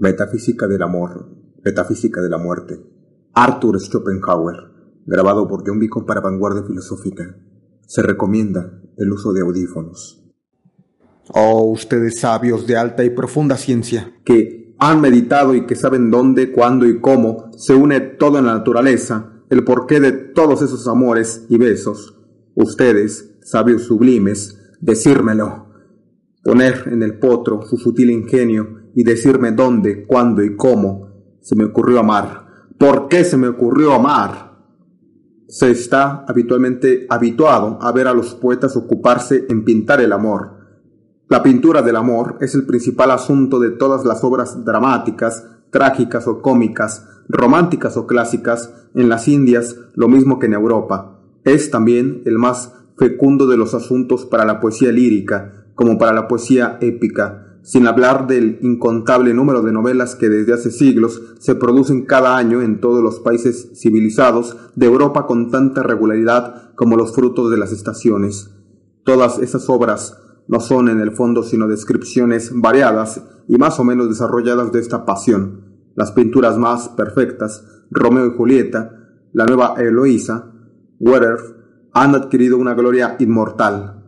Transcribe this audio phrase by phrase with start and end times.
[0.00, 1.28] Metafísica del amor,
[1.62, 2.80] metafísica de la muerte.
[3.34, 4.56] Arthur Schopenhauer,
[5.04, 7.36] grabado por John Beacon para Vanguardia Filosófica.
[7.86, 10.24] Se recomienda el uso de audífonos.
[11.34, 14.14] Oh, ustedes sabios de alta y profunda ciencia.
[14.24, 18.54] Que han meditado y que saben dónde, cuándo y cómo se une todo en la
[18.54, 22.18] naturaleza, el porqué de todos esos amores y besos.
[22.54, 25.66] Ustedes, sabios sublimes, decírmelo.
[26.42, 31.64] Poner en el potro su sutil ingenio y decirme dónde, cuándo y cómo se me
[31.64, 32.46] ocurrió amar.
[32.78, 34.50] ¿Por qué se me ocurrió amar?
[35.48, 40.60] Se está habitualmente habituado a ver a los poetas ocuparse en pintar el amor.
[41.28, 46.42] La pintura del amor es el principal asunto de todas las obras dramáticas, trágicas o
[46.42, 51.20] cómicas, románticas o clásicas, en las Indias lo mismo que en Europa.
[51.44, 56.28] Es también el más fecundo de los asuntos para la poesía lírica, como para la
[56.28, 62.06] poesía épica, sin hablar del incontable número de novelas que desde hace siglos se producen
[62.06, 67.50] cada año en todos los países civilizados de Europa con tanta regularidad como los frutos
[67.50, 68.50] de las estaciones.
[69.04, 70.16] Todas esas obras
[70.48, 75.04] no son en el fondo sino descripciones variadas y más o menos desarrolladas de esta
[75.04, 75.64] pasión.
[75.94, 78.96] Las pinturas más perfectas, Romeo y Julieta,
[79.32, 80.52] la nueva Eloísa,
[80.98, 81.38] Werther,
[81.92, 84.04] han adquirido una gloria inmortal.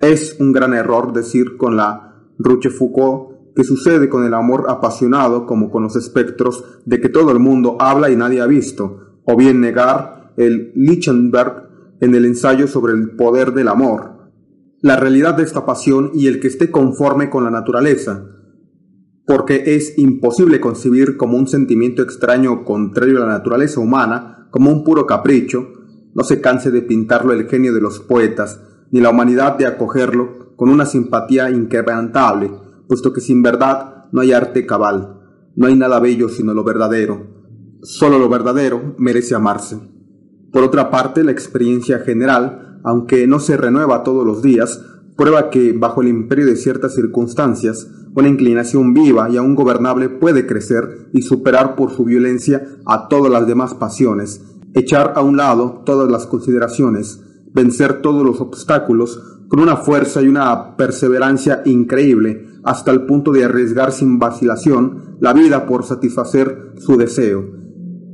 [0.00, 2.07] Es un gran error decir con la
[2.38, 7.40] Rochefoucauld que sucede con el amor apasionado como con los espectros de que todo el
[7.40, 11.68] mundo habla y nadie ha visto, o bien negar el Lichtenberg
[12.00, 14.30] en el ensayo sobre el poder del amor,
[14.80, 18.26] la realidad de esta pasión y el que esté conforme con la naturaleza,
[19.26, 24.84] porque es imposible concebir como un sentimiento extraño contrario a la naturaleza humana, como un
[24.84, 25.66] puro capricho,
[26.14, 28.60] no se canse de pintarlo el genio de los poetas,
[28.92, 32.50] ni la humanidad de acogerlo con una simpatía inquebrantable,
[32.88, 35.20] puesto que sin verdad no hay arte cabal,
[35.54, 37.28] no hay nada bello sino lo verdadero.
[37.82, 39.78] Solo lo verdadero merece amarse.
[40.52, 44.84] Por otra parte, la experiencia general, aunque no se renueva todos los días,
[45.16, 50.44] prueba que, bajo el imperio de ciertas circunstancias, una inclinación viva y aún gobernable puede
[50.44, 54.42] crecer y superar por su violencia a todas las demás pasiones,
[54.74, 60.28] echar a un lado todas las consideraciones, vencer todos los obstáculos, con una fuerza y
[60.28, 66.96] una perseverancia increíble, hasta el punto de arriesgar sin vacilación la vida por satisfacer su
[66.96, 67.44] deseo,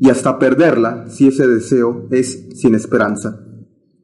[0.01, 3.41] y hasta perderla si ese deseo es sin esperanza.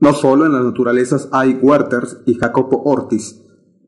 [0.01, 3.43] No solo en las naturalezas hay Werthers y Jacopo Ortiz,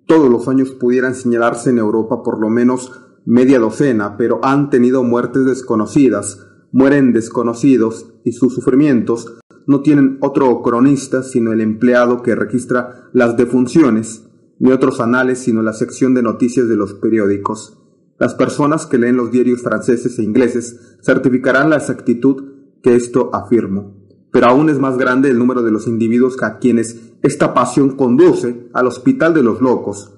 [0.07, 2.93] todos los años pudieran señalarse en Europa por lo menos
[3.25, 10.62] media docena, pero han tenido muertes desconocidas, mueren desconocidos y sus sufrimientos no tienen otro
[10.62, 14.28] cronista sino el empleado que registra las defunciones,
[14.59, 17.78] ni otros anales sino la sección de noticias de los periódicos.
[18.19, 22.45] Las personas que leen los diarios franceses e ingleses certificarán la exactitud
[22.83, 23.97] que esto afirmo.
[24.31, 28.69] Pero aún es más grande el número de los individuos a quienes esta pasión conduce
[28.73, 30.15] al hospital de los locos.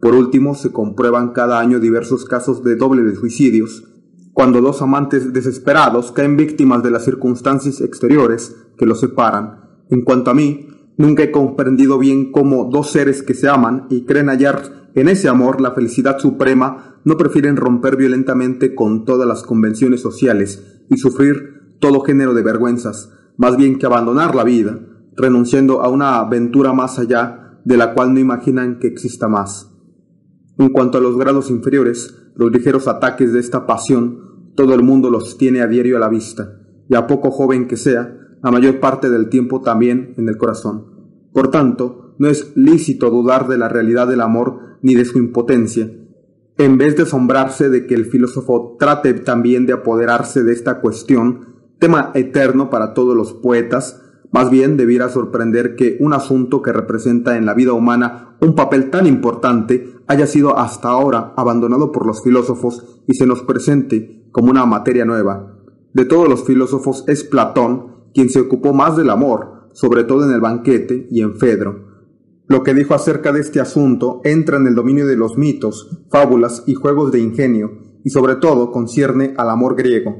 [0.00, 3.87] Por último, se comprueban cada año diversos casos de doble de suicidios,
[4.38, 9.62] cuando dos amantes desesperados caen víctimas de las circunstancias exteriores que los separan.
[9.90, 14.04] En cuanto a mí, nunca he comprendido bien cómo dos seres que se aman y
[14.04, 19.42] creen hallar en ese amor la felicidad suprema no prefieren romper violentamente con todas las
[19.42, 24.78] convenciones sociales y sufrir todo género de vergüenzas, más bien que abandonar la vida,
[25.16, 29.74] renunciando a una aventura más allá de la cual no imaginan que exista más.
[30.58, 34.27] En cuanto a los grados inferiores, los ligeros ataques de esta pasión
[34.58, 36.58] todo el mundo los tiene a diario a la vista,
[36.88, 41.28] y a poco joven que sea, la mayor parte del tiempo también en el corazón.
[41.32, 45.88] Por tanto, no es lícito dudar de la realidad del amor ni de su impotencia.
[46.56, 51.54] En vez de asombrarse de que el filósofo trate también de apoderarse de esta cuestión,
[51.78, 54.02] tema eterno para todos los poetas,
[54.32, 58.90] más bien debiera sorprender que un asunto que representa en la vida humana un papel
[58.90, 64.52] tan importante haya sido hasta ahora abandonado por los filósofos y se nos presente como
[64.52, 65.58] una materia nueva.
[65.92, 70.32] De todos los filósofos es Platón quien se ocupó más del amor, sobre todo en
[70.32, 71.88] el banquete y en Fedro.
[72.46, 76.62] Lo que dijo acerca de este asunto entra en el dominio de los mitos, fábulas
[76.68, 80.14] y juegos de ingenio, y sobre todo concierne al amor griego.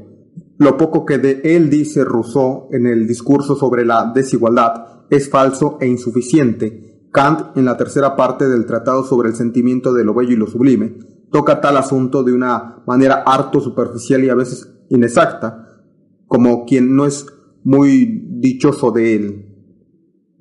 [0.57, 5.77] Lo poco que de él dice Rousseau en el discurso sobre la desigualdad es falso
[5.79, 7.07] e insuficiente.
[7.13, 10.47] Kant, en la tercera parte del Tratado sobre el sentimiento de lo bello y lo
[10.47, 10.97] sublime,
[11.31, 15.83] toca tal asunto de una manera harto superficial y a veces inexacta,
[16.27, 17.25] como quien no es
[17.63, 19.45] muy dichoso de él.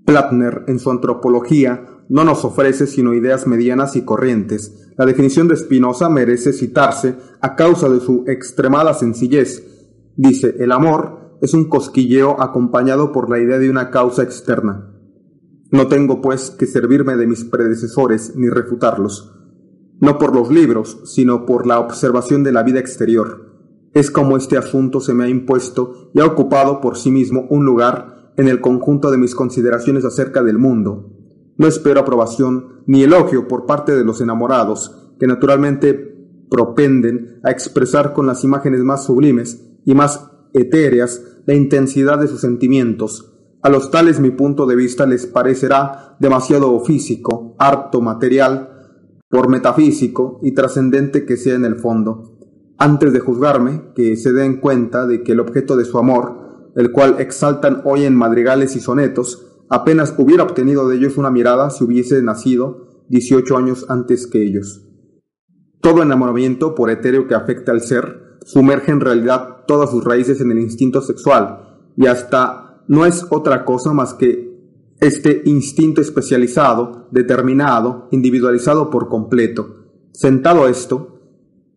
[0.04, 4.90] Platner, en su antropología, no nos ofrece sino ideas medianas y corrientes.
[4.96, 9.62] La definición de Spinoza merece citarse a causa de su extremada sencillez.
[10.16, 14.94] Dice, el amor es un cosquilleo acompañado por la idea de una causa externa.
[15.70, 19.37] No tengo, pues, que servirme de mis predecesores ni refutarlos,
[20.00, 23.48] no por los libros, sino por la observación de la vida exterior.
[23.94, 27.64] Es como este asunto se me ha impuesto y ha ocupado por sí mismo un
[27.64, 31.10] lugar en el conjunto de mis consideraciones acerca del mundo.
[31.56, 35.94] No espero aprobación ni elogio por parte de los enamorados, que naturalmente
[36.48, 42.40] propenden a expresar con las imágenes más sublimes y más etéreas la intensidad de sus
[42.40, 43.34] sentimientos.
[43.60, 48.67] A los tales mi punto de vista les parecerá demasiado físico, harto material,
[49.30, 52.38] por metafísico y trascendente que sea en el fondo.
[52.78, 56.92] Antes de juzgarme, que se den cuenta de que el objeto de su amor, el
[56.92, 61.84] cual exaltan hoy en madrigales y sonetos, apenas hubiera obtenido de ellos una mirada si
[61.84, 64.84] hubiese nacido 18 años antes que ellos.
[65.80, 70.50] Todo enamoramiento, por etéreo que afecta al ser, sumerge en realidad todas sus raíces en
[70.50, 74.47] el instinto sexual, y hasta no es otra cosa más que
[75.00, 79.86] este instinto especializado, determinado, individualizado por completo.
[80.12, 81.20] Sentado esto,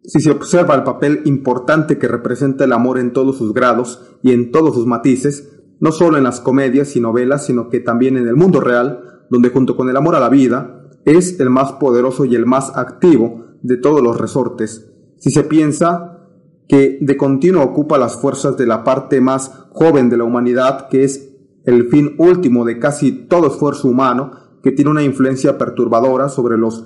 [0.03, 4.31] si se observa el papel importante que representa el amor en todos sus grados y
[4.31, 8.27] en todos sus matices, no solo en las comedias y novelas, sino que también en
[8.27, 12.25] el mundo real, donde junto con el amor a la vida, es el más poderoso
[12.25, 14.91] y el más activo de todos los resortes.
[15.17, 16.19] Si se piensa
[16.67, 21.03] que de continuo ocupa las fuerzas de la parte más joven de la humanidad, que
[21.03, 21.30] es
[21.65, 24.31] el fin último de casi todo esfuerzo humano,
[24.63, 26.85] que tiene una influencia perturbadora sobre los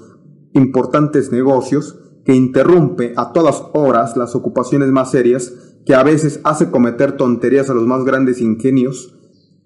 [0.53, 5.53] importantes negocios, que interrumpe a todas horas las ocupaciones más serias,
[5.85, 9.15] que a veces hace cometer tonterías a los más grandes ingenios,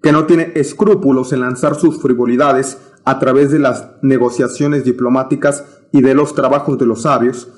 [0.02, 6.02] que no tiene escrúpulos en lanzar sus frivolidades a través de las negociaciones diplomáticas y
[6.02, 7.48] de los trabajos de los sabios,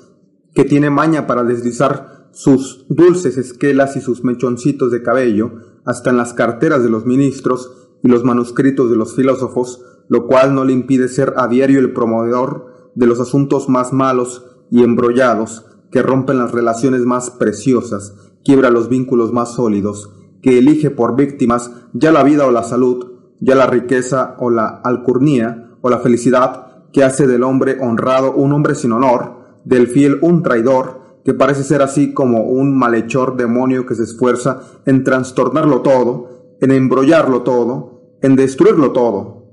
[0.53, 5.51] que tiene maña para deslizar sus dulces esquelas y sus mechoncitos de cabello,
[5.85, 7.71] hasta en las carteras de los ministros
[8.03, 11.93] y los manuscritos de los filósofos, lo cual no le impide ser a diario el
[11.93, 18.69] promovedor de los asuntos más malos y embrollados, que rompen las relaciones más preciosas, quiebra
[18.69, 23.55] los vínculos más sólidos, que elige por víctimas ya la vida o la salud, ya
[23.55, 28.75] la riqueza o la alcurnía o la felicidad, que hace del hombre honrado un hombre
[28.75, 33.95] sin honor, del fiel un traidor, que parece ser así como un malhechor demonio que
[33.95, 39.43] se esfuerza en trastornarlo todo, en embrollarlo todo, en destruirlo todo.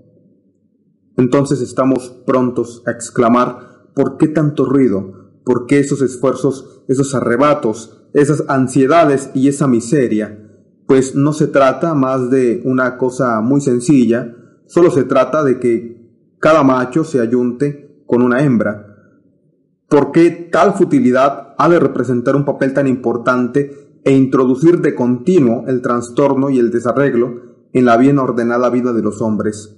[1.17, 5.41] Entonces estamos prontos a exclamar, ¿por qué tanto ruido?
[5.45, 10.39] ¿Por qué esos esfuerzos, esos arrebatos, esas ansiedades y esa miseria?
[10.87, 14.35] Pues no se trata más de una cosa muy sencilla,
[14.67, 16.01] solo se trata de que
[16.39, 18.91] cada macho se ayunte con una hembra,
[19.91, 25.65] ¿Por qué tal futilidad ha de representar un papel tan importante e introducir de continuo
[25.69, 29.77] el trastorno y el desarreglo en la bien ordenada vida de los hombres?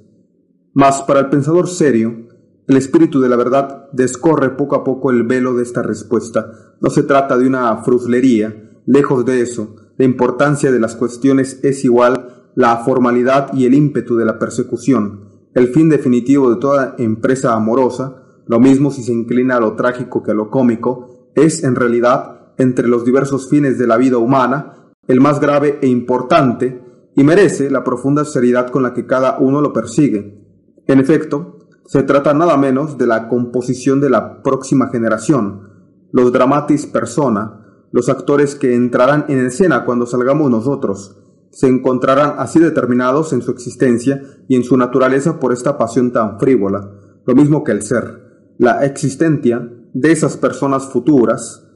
[0.74, 2.28] Mas para el pensador serio,
[2.68, 6.52] el espíritu de la verdad descorre poco a poco el velo de esta respuesta.
[6.80, 9.74] No se trata de una fruslería, lejos de eso.
[9.98, 15.28] La importancia de las cuestiones es igual la formalidad y el ímpetu de la persecución.
[15.54, 20.22] El fin definitivo de toda empresa amorosa lo mismo si se inclina a lo trágico
[20.22, 24.92] que a lo cómico, es en realidad, entre los diversos fines de la vida humana,
[25.08, 26.82] el más grave e importante,
[27.14, 30.40] y merece la profunda seriedad con la que cada uno lo persigue.
[30.86, 35.68] En efecto, se trata nada menos de la composición de la próxima generación,
[36.10, 41.18] los dramatis persona, los actores que entrarán en escena cuando salgamos nosotros,
[41.50, 46.38] se encontrarán así determinados en su existencia y en su naturaleza por esta pasión tan
[46.38, 46.90] frívola,
[47.26, 48.22] lo mismo que el ser
[48.58, 51.68] la existencia de esas personas futuras,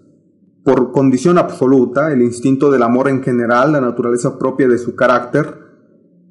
[0.64, 5.66] por condición absoluta, el instinto del amor en general, la naturaleza propia de su carácter,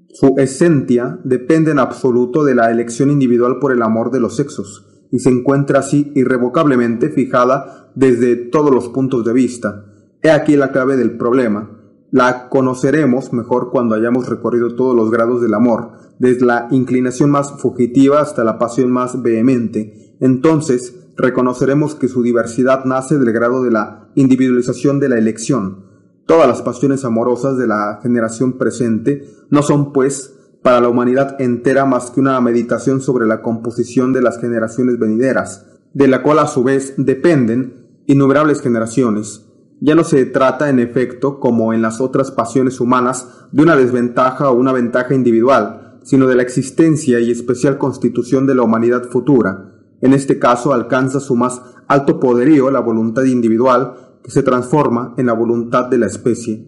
[0.10, 5.08] su esencia depende en absoluto de la elección individual por el amor de los sexos,
[5.10, 9.86] y se encuentra así irrevocablemente fijada desde todos los puntos de vista.
[10.22, 11.72] He aquí la clave del problema.
[12.12, 17.54] La conoceremos mejor cuando hayamos recorrido todos los grados del amor, desde la inclinación más
[17.62, 23.72] fugitiva hasta la pasión más vehemente, entonces reconoceremos que su diversidad nace del grado de
[23.72, 25.86] la individualización de la elección.
[26.26, 31.86] Todas las pasiones amorosas de la generación presente no son, pues, para la humanidad entera
[31.86, 36.48] más que una meditación sobre la composición de las generaciones venideras, de la cual a
[36.48, 39.46] su vez dependen innumerables generaciones.
[39.80, 44.50] Ya no se trata, en efecto, como en las otras pasiones humanas, de una desventaja
[44.50, 49.75] o una ventaja individual, sino de la existencia y especial constitución de la humanidad futura.
[50.02, 55.28] En este caso alcanza su más alto poderío la voluntad individual que se transforma en
[55.28, 56.66] la voluntad de la especie.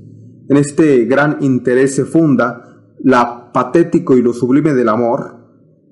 [0.49, 5.37] En este gran interés se funda la patético y lo sublime del amor,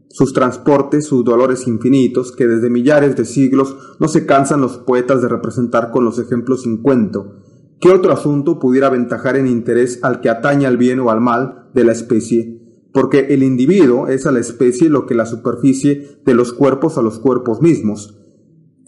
[0.10, 5.22] sus transportes, sus dolores infinitos, que desde millares de siglos no se cansan los poetas
[5.22, 7.42] de representar con los ejemplos sin cuento.
[7.82, 11.70] ¿Qué otro asunto pudiera aventajar en interés al que atañe al bien o al mal
[11.74, 12.65] de la especie?
[12.96, 17.02] Porque el individuo es a la especie lo que la superficie de los cuerpos a
[17.02, 18.18] los cuerpos mismos.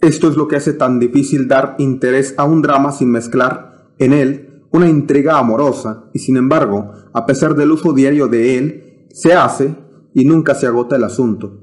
[0.00, 4.14] Esto es lo que hace tan difícil dar interés a un drama sin mezclar en
[4.14, 9.34] él una intriga amorosa, y sin embargo, a pesar del uso diario de él, se
[9.34, 9.76] hace
[10.14, 11.60] y nunca se agota el asunto.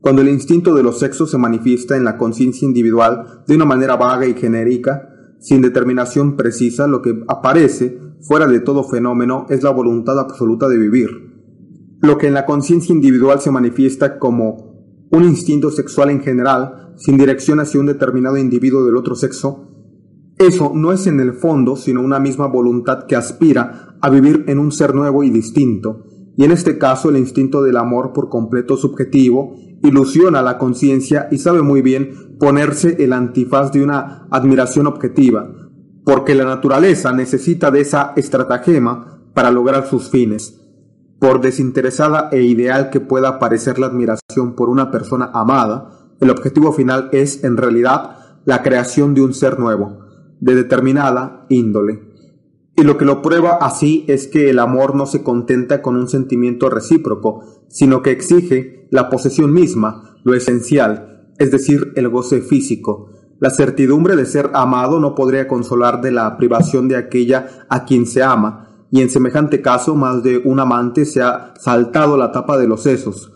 [0.00, 3.94] Cuando el instinto de los sexos se manifiesta en la conciencia individual de una manera
[3.94, 9.70] vaga y genérica, sin determinación precisa, lo que aparece, fuera de todo fenómeno, es la
[9.70, 11.25] voluntad absoluta de vivir.
[12.06, 17.16] Lo que en la conciencia individual se manifiesta como un instinto sexual en general, sin
[17.16, 19.72] dirección hacia un determinado individuo del otro sexo,
[20.38, 24.60] eso no es en el fondo sino una misma voluntad que aspira a vivir en
[24.60, 26.04] un ser nuevo y distinto,
[26.36, 31.38] y en este caso el instinto del amor por completo subjetivo ilusiona la conciencia y
[31.38, 35.50] sabe muy bien ponerse el antifaz de una admiración objetiva,
[36.04, 40.62] porque la naturaleza necesita de esa estratagema para lograr sus fines.
[41.18, 46.72] Por desinteresada e ideal que pueda parecer la admiración por una persona amada, el objetivo
[46.72, 49.98] final es, en realidad, la creación de un ser nuevo,
[50.40, 52.00] de determinada índole.
[52.76, 56.08] Y lo que lo prueba así es que el amor no se contenta con un
[56.08, 63.10] sentimiento recíproco, sino que exige la posesión misma, lo esencial, es decir, el goce físico.
[63.38, 68.06] La certidumbre de ser amado no podría consolar de la privación de aquella a quien
[68.06, 68.65] se ama,
[68.96, 72.82] y en semejante caso más de un amante se ha saltado la tapa de los
[72.82, 73.30] sesos.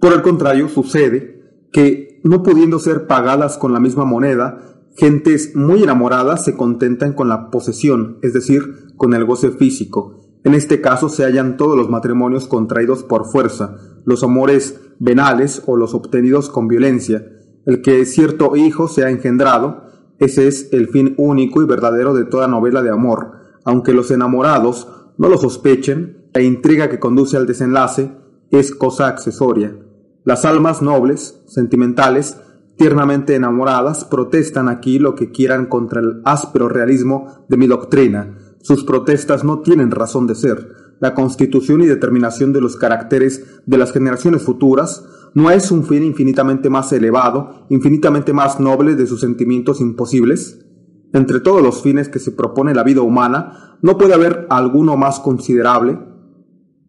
[0.00, 5.82] Por el contrario, sucede que, no pudiendo ser pagadas con la misma moneda, Gentes muy
[5.82, 10.20] enamoradas se contentan con la posesión, es decir, con el goce físico.
[10.44, 15.76] En este caso se hallan todos los matrimonios contraídos por fuerza, los amores venales o
[15.76, 17.26] los obtenidos con violencia.
[17.66, 19.82] El que cierto hijo sea engendrado,
[20.20, 23.45] ese es el fin único y verdadero de toda novela de amor.
[23.66, 28.12] Aunque los enamorados no lo sospechen, la intriga que conduce al desenlace
[28.50, 29.76] es cosa accesoria.
[30.24, 32.38] Las almas nobles, sentimentales,
[32.76, 38.38] tiernamente enamoradas, protestan aquí lo que quieran contra el áspero realismo de mi doctrina.
[38.62, 40.96] Sus protestas no tienen razón de ser.
[41.00, 45.04] La constitución y determinación de los caracteres de las generaciones futuras
[45.34, 50.65] no es un fin infinitamente más elevado, infinitamente más noble de sus sentimientos imposibles.
[51.12, 55.20] Entre todos los fines que se propone la vida humana, no puede haber alguno más
[55.20, 55.98] considerable,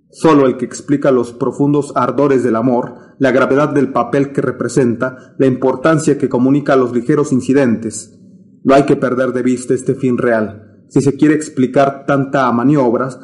[0.10, 5.36] Solo el que explica los profundos ardores del amor, la gravedad del papel que representa,
[5.38, 8.18] la importancia que comunica a los ligeros incidentes.
[8.64, 10.86] No hay que perder de vista este fin real.
[10.88, 13.20] Si se quiere explicar tanta maniobras,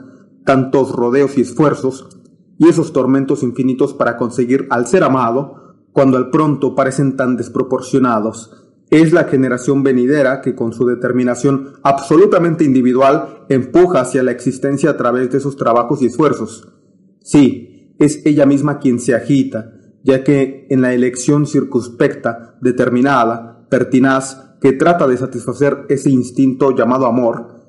[0.46, 2.10] tantos rodeos y esfuerzos,
[2.58, 8.63] y esos tormentos infinitos para conseguir al ser amado, cuando al pronto parecen tan desproporcionados,
[8.94, 14.98] es la generación venidera que con su determinación absolutamente individual empuja hacia la existencia a
[14.98, 16.72] través de esos trabajos y esfuerzos.
[17.22, 19.74] Sí, es ella misma quien se agita,
[20.04, 27.08] ya que en la elección circunspecta, determinada, pertinaz, que trata de satisfacer ese instinto llamado
[27.08, 27.64] amor,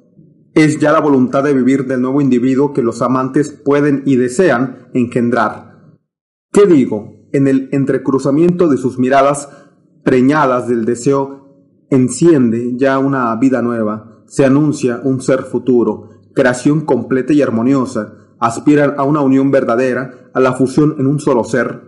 [0.55, 4.91] es ya la voluntad de vivir del nuevo individuo que los amantes pueden y desean
[4.93, 5.97] engendrar.
[6.53, 7.29] ¿Qué digo?
[7.33, 9.49] En el entrecruzamiento de sus miradas
[10.05, 11.45] preñadas del deseo,
[11.91, 18.95] enciende ya una vida nueva, se anuncia un ser futuro, creación completa y armoniosa, aspiran
[18.99, 21.83] a una unión verdadera, a la fusión en un solo ser.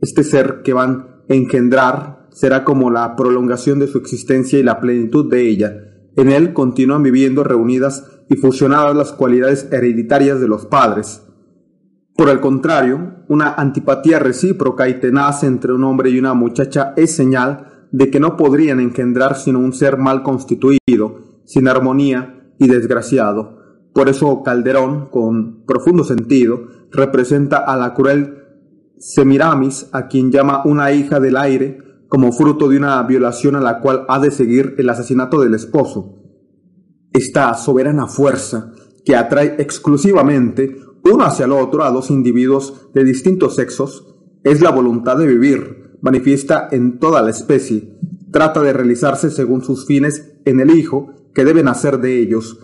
[0.00, 4.80] Este ser que van a engendrar será como la prolongación de su existencia y la
[4.80, 5.74] plenitud de ella.
[6.16, 11.22] En él continúan viviendo reunidas y fusionadas las cualidades hereditarias de los padres.
[12.14, 17.14] Por el contrario, una antipatía recíproca y tenaz entre un hombre y una muchacha es
[17.14, 23.56] señal de que no podrían engendrar sino un ser mal constituido, sin armonía y desgraciado.
[23.92, 28.44] Por eso Calderón, con profundo sentido, representa a la cruel
[28.98, 31.78] Semiramis, a quien llama una hija del aire,
[32.08, 36.22] como fruto de una violación a la cual ha de seguir el asesinato del esposo.
[37.12, 38.72] Esta soberana fuerza
[39.04, 40.76] que atrae exclusivamente
[41.12, 45.98] uno hacia el otro a dos individuos de distintos sexos es la voluntad de vivir,
[46.00, 47.98] manifiesta en toda la especie,
[48.30, 52.58] trata de realizarse según sus fines en el hijo que deben hacer de ellos,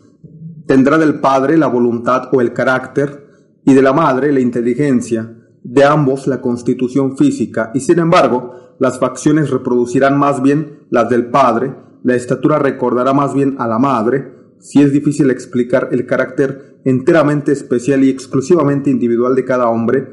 [0.66, 3.26] tendrá del Padre la voluntad o el carácter
[3.64, 8.98] y de la madre la inteligencia, de ambos la constitución física, y sin embargo, las
[8.98, 14.41] facciones reproducirán más bien las del padre, la estatura recordará más bien a la madre,
[14.62, 20.08] si es difícil explicar el carácter enteramente especial y exclusivamente individual de cada hombre,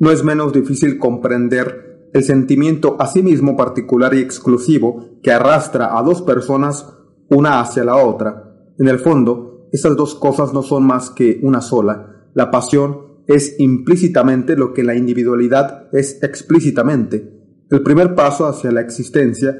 [0.00, 5.98] no es menos difícil comprender el sentimiento a sí mismo particular y exclusivo que arrastra
[5.98, 6.88] a dos personas
[7.28, 8.54] una hacia la otra.
[8.78, 12.28] En el fondo, esas dos cosas no son más que una sola.
[12.32, 17.32] La pasión es implícitamente lo que la individualidad es explícitamente.
[17.70, 19.58] El primer paso hacia la existencia,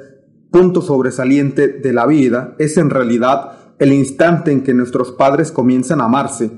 [0.51, 6.01] punto sobresaliente de la vida, es en realidad el instante en que nuestros padres comienzan
[6.01, 6.51] a amarse,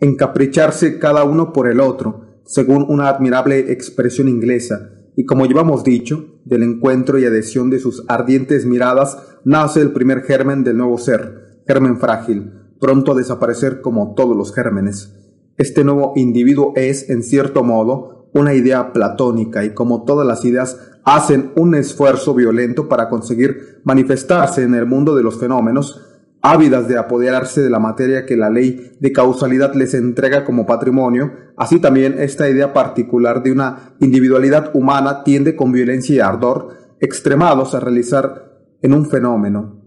[0.00, 6.40] encapricharse cada uno por el otro, según una admirable expresión inglesa, y como llevamos dicho,
[6.44, 11.62] del encuentro y adhesión de sus ardientes miradas nace el primer germen del nuevo ser,
[11.66, 15.14] germen frágil, pronto a desaparecer como todos los gérmenes.
[15.56, 20.78] Este nuevo individuo es, en cierto modo, una idea platónica y como todas las ideas
[21.04, 26.11] hacen un esfuerzo violento para conseguir manifestarse en el mundo de los fenómenos,
[26.42, 31.32] ávidas de apoderarse de la materia que la ley de causalidad les entrega como patrimonio,
[31.56, 37.74] así también esta idea particular de una individualidad humana tiende con violencia y ardor extremados
[37.74, 39.80] a realizar en un fenómeno.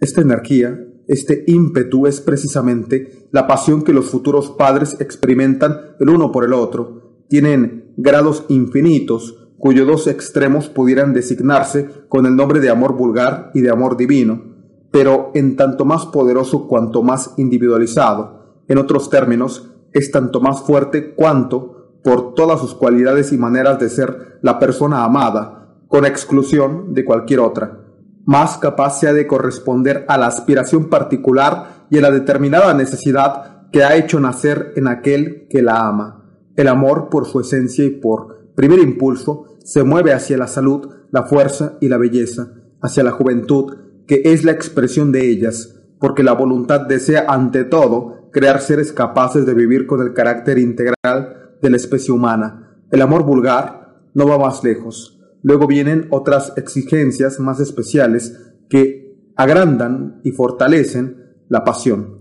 [0.00, 6.32] Esta energía, este ímpetu es precisamente la pasión que los futuros padres experimentan el uno
[6.32, 7.24] por el otro.
[7.28, 13.60] Tienen grados infinitos, cuyos dos extremos pudieran designarse con el nombre de amor vulgar y
[13.60, 14.47] de amor divino,
[14.90, 18.62] pero en tanto más poderoso cuanto más individualizado.
[18.68, 23.90] En otros términos, es tanto más fuerte cuanto, por todas sus cualidades y maneras de
[23.90, 27.88] ser la persona amada, con exclusión de cualquier otra
[28.28, 33.84] más capaz sea de corresponder a la aspiración particular y a la determinada necesidad que
[33.84, 36.26] ha hecho nacer en aquel que la ama.
[36.54, 41.22] El amor, por su esencia y por primer impulso, se mueve hacia la salud, la
[41.22, 42.52] fuerza y la belleza,
[42.82, 43.74] hacia la juventud,
[44.08, 49.46] que es la expresión de ellas, porque la voluntad desea ante todo crear seres capaces
[49.46, 52.82] de vivir con el carácter integral de la especie humana.
[52.90, 60.20] El amor vulgar no va más lejos Luego vienen otras exigencias más especiales que agrandan
[60.24, 62.18] y fortalecen la pasión.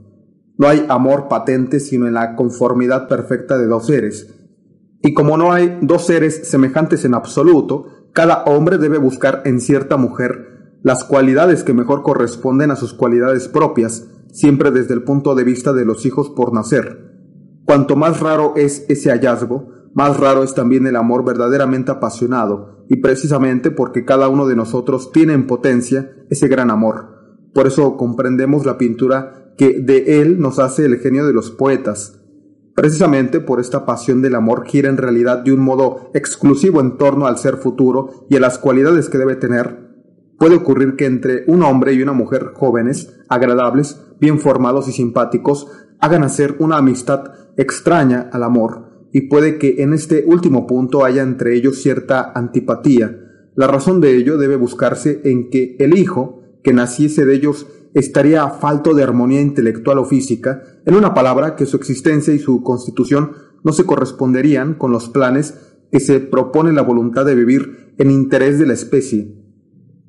[0.57, 4.33] No hay amor patente sino en la conformidad perfecta de dos seres.
[5.01, 9.97] Y como no hay dos seres semejantes en absoluto, cada hombre debe buscar en cierta
[9.97, 15.43] mujer las cualidades que mejor corresponden a sus cualidades propias, siempre desde el punto de
[15.43, 17.07] vista de los hijos por nacer.
[17.65, 22.97] Cuanto más raro es ese hallazgo, más raro es también el amor verdaderamente apasionado, y
[22.97, 27.17] precisamente porque cada uno de nosotros tiene en potencia ese gran amor.
[27.53, 32.21] Por eso comprendemos la pintura que de él nos hace el genio de los poetas.
[32.75, 37.25] Precisamente por esta pasión del amor gira en realidad de un modo exclusivo en torno
[37.25, 39.86] al ser futuro y a las cualidades que debe tener.
[40.37, 45.67] Puede ocurrir que entre un hombre y una mujer jóvenes, agradables, bien formados y simpáticos,
[45.99, 51.23] hagan hacer una amistad extraña al amor, y puede que en este último punto haya
[51.23, 53.17] entre ellos cierta antipatía.
[53.55, 58.47] La razón de ello debe buscarse en que el hijo que naciese de ellos estaría
[58.49, 63.31] falto de armonía intelectual o física, en una palabra que su existencia y su constitución
[63.63, 65.55] no se corresponderían con los planes
[65.91, 69.46] que se propone la voluntad de vivir en interés de la especie.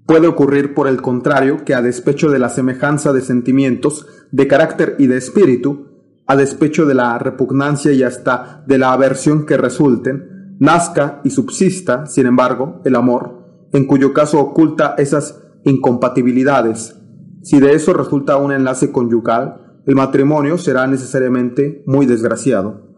[0.08, 4.96] Puede ocurrir, por el contrario, que a despecho de la semejanza de sentimientos, de carácter
[4.98, 5.88] y de espíritu,
[6.26, 12.06] a despecho de la repugnancia y hasta de la aversión que resulten, nazca y subsista,
[12.06, 16.96] sin embargo, el amor, en cuyo caso oculta esas incompatibilidades.
[17.42, 22.96] Si de eso resulta un enlace conyugal, el matrimonio será necesariamente muy desgraciado.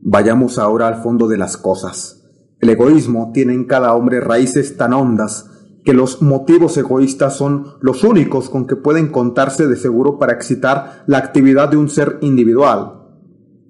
[0.00, 2.24] Vayamos ahora al fondo de las cosas.
[2.60, 5.50] El egoísmo tiene en cada hombre raíces tan hondas
[5.84, 11.04] que los motivos egoístas son los únicos con que pueden contarse de seguro para excitar
[11.06, 13.02] la actividad de un ser individual.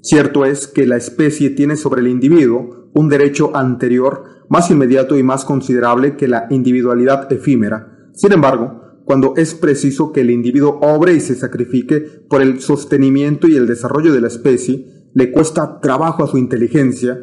[0.00, 5.22] Cierto es que la especie tiene sobre el individuo un derecho anterior más inmediato y
[5.22, 8.10] más considerable que la individualidad efímera.
[8.12, 13.48] Sin embargo, cuando es preciso que el individuo obre y se sacrifique por el sostenimiento
[13.48, 17.18] y el desarrollo de la especie, le cuesta trabajo a su inteligencia,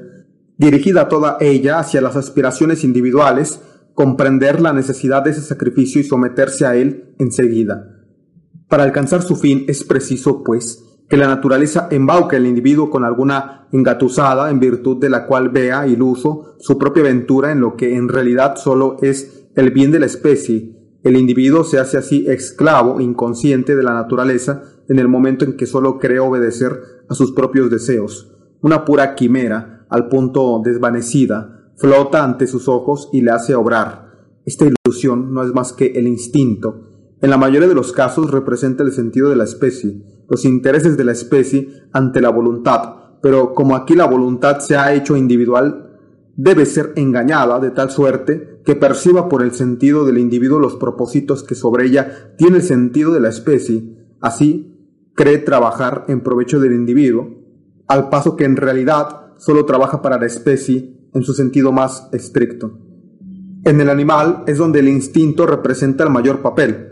[0.57, 3.61] dirigida toda ella hacia las aspiraciones individuales,
[3.93, 7.97] comprender la necesidad de ese sacrificio y someterse a él enseguida.
[8.67, 13.67] Para alcanzar su fin es preciso, pues, que la naturaleza embauque al individuo con alguna
[13.73, 18.07] engatusada en virtud de la cual vea iluso su propia ventura en lo que en
[18.07, 20.77] realidad solo es el bien de la especie.
[21.03, 25.65] El individuo se hace así esclavo inconsciente de la naturaleza en el momento en que
[25.65, 28.33] solo cree obedecer a sus propios deseos.
[28.61, 34.11] Una pura quimera, al punto desvanecida, flota ante sus ojos y le hace obrar.
[34.45, 37.15] Esta ilusión no es más que el instinto.
[37.21, 41.03] En la mayoría de los casos representa el sentido de la especie, los intereses de
[41.03, 45.97] la especie ante la voluntad, pero como aquí la voluntad se ha hecho individual,
[46.35, 51.43] debe ser engañada de tal suerte que perciba por el sentido del individuo los propósitos
[51.43, 56.73] que sobre ella tiene el sentido de la especie, así cree trabajar en provecho del
[56.73, 57.27] individuo,
[57.87, 62.79] al paso que en realidad solo trabaja para la especie en su sentido más estricto.
[63.63, 66.91] En el animal es donde el instinto representa el mayor papel,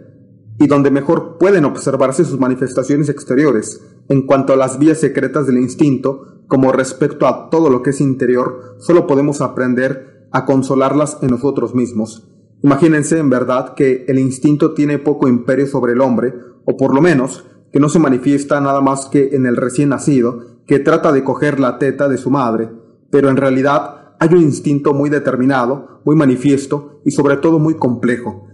[0.59, 5.57] y donde mejor pueden observarse sus manifestaciones exteriores en cuanto a las vías secretas del
[5.57, 11.29] instinto, como respecto a todo lo que es interior, solo podemos aprender a consolarlas en
[11.29, 12.27] nosotros mismos.
[12.61, 16.33] Imagínense en verdad que el instinto tiene poco imperio sobre el hombre,
[16.65, 20.59] o por lo menos que no se manifiesta nada más que en el recién nacido,
[20.67, 22.69] que trata de coger la teta de su madre,
[23.11, 28.47] pero en realidad hay un instinto muy determinado, muy manifiesto y sobre todo muy complejo,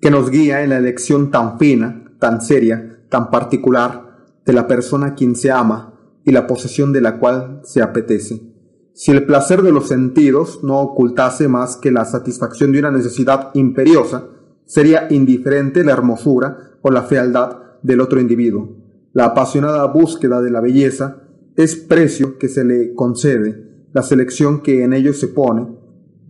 [0.00, 5.06] que nos guía en la elección tan fina, tan seria, tan particular de la persona
[5.06, 8.42] a quien se ama y la posesión de la cual se apetece.
[8.92, 13.50] Si el placer de los sentidos no ocultase más que la satisfacción de una necesidad
[13.54, 14.28] imperiosa,
[14.66, 18.76] sería indiferente la hermosura o la fealdad del otro individuo.
[19.12, 21.22] La apasionada búsqueda de la belleza
[21.56, 23.65] es precio que se le concede,
[23.96, 25.68] la selección que en ello se pone,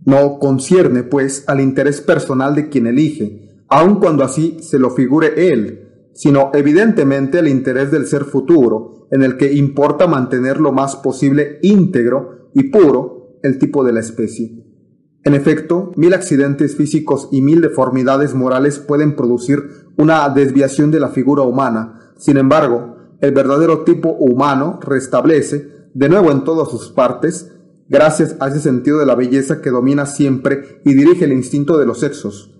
[0.05, 5.51] no concierne, pues, al interés personal de quien elige, aun cuando así se lo figure
[5.51, 10.95] él, sino evidentemente el interés del ser futuro, en el que importa mantener lo más
[10.95, 14.63] posible íntegro y puro el tipo de la especie.
[15.25, 21.09] En efecto, mil accidentes físicos y mil deformidades morales pueden producir una desviación de la
[21.09, 22.13] figura humana.
[22.15, 27.51] Sin embargo, el verdadero tipo humano restablece, de nuevo en todas sus partes,
[27.89, 31.85] gracias a ese sentido de la belleza que domina siempre y dirige el instinto de
[31.85, 32.53] los sexos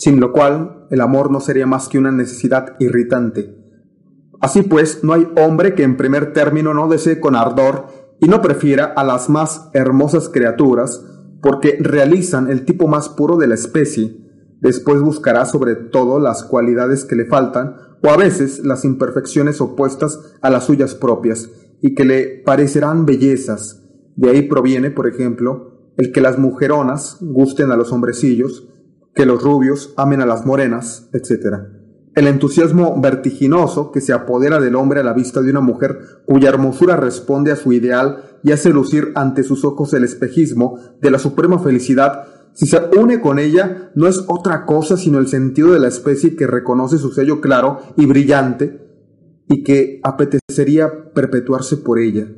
[0.00, 3.54] sin lo cual el amor no sería más que una necesidad irritante.
[4.40, 7.86] Así pues, no hay hombre que en primer término no desee con ardor
[8.18, 11.04] y no prefiera a las más hermosas criaturas,
[11.42, 14.16] porque realizan el tipo más puro de la especie.
[14.62, 20.18] Después buscará sobre todo las cualidades que le faltan, o a veces las imperfecciones opuestas
[20.40, 21.50] a las suyas propias,
[21.82, 23.79] y que le parecerán bellezas.
[24.16, 28.68] De ahí proviene, por ejemplo, el que las mujeronas gusten a los hombrecillos,
[29.14, 31.56] que los rubios amen a las morenas, etc.
[32.14, 36.48] El entusiasmo vertiginoso que se apodera del hombre a la vista de una mujer cuya
[36.48, 41.18] hermosura responde a su ideal y hace lucir ante sus ojos el espejismo de la
[41.18, 45.78] suprema felicidad, si se une con ella, no es otra cosa sino el sentido de
[45.78, 48.80] la especie que reconoce su sello claro y brillante
[49.48, 52.28] y que apetecería perpetuarse por ella.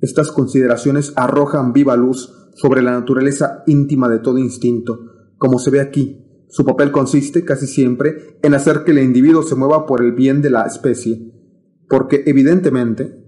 [0.00, 4.98] Estas consideraciones arrojan viva luz sobre la naturaleza íntima de todo instinto,
[5.38, 6.22] como se ve aquí.
[6.48, 10.42] Su papel consiste casi siempre en hacer que el individuo se mueva por el bien
[10.42, 11.32] de la especie,
[11.88, 13.22] porque evidentemente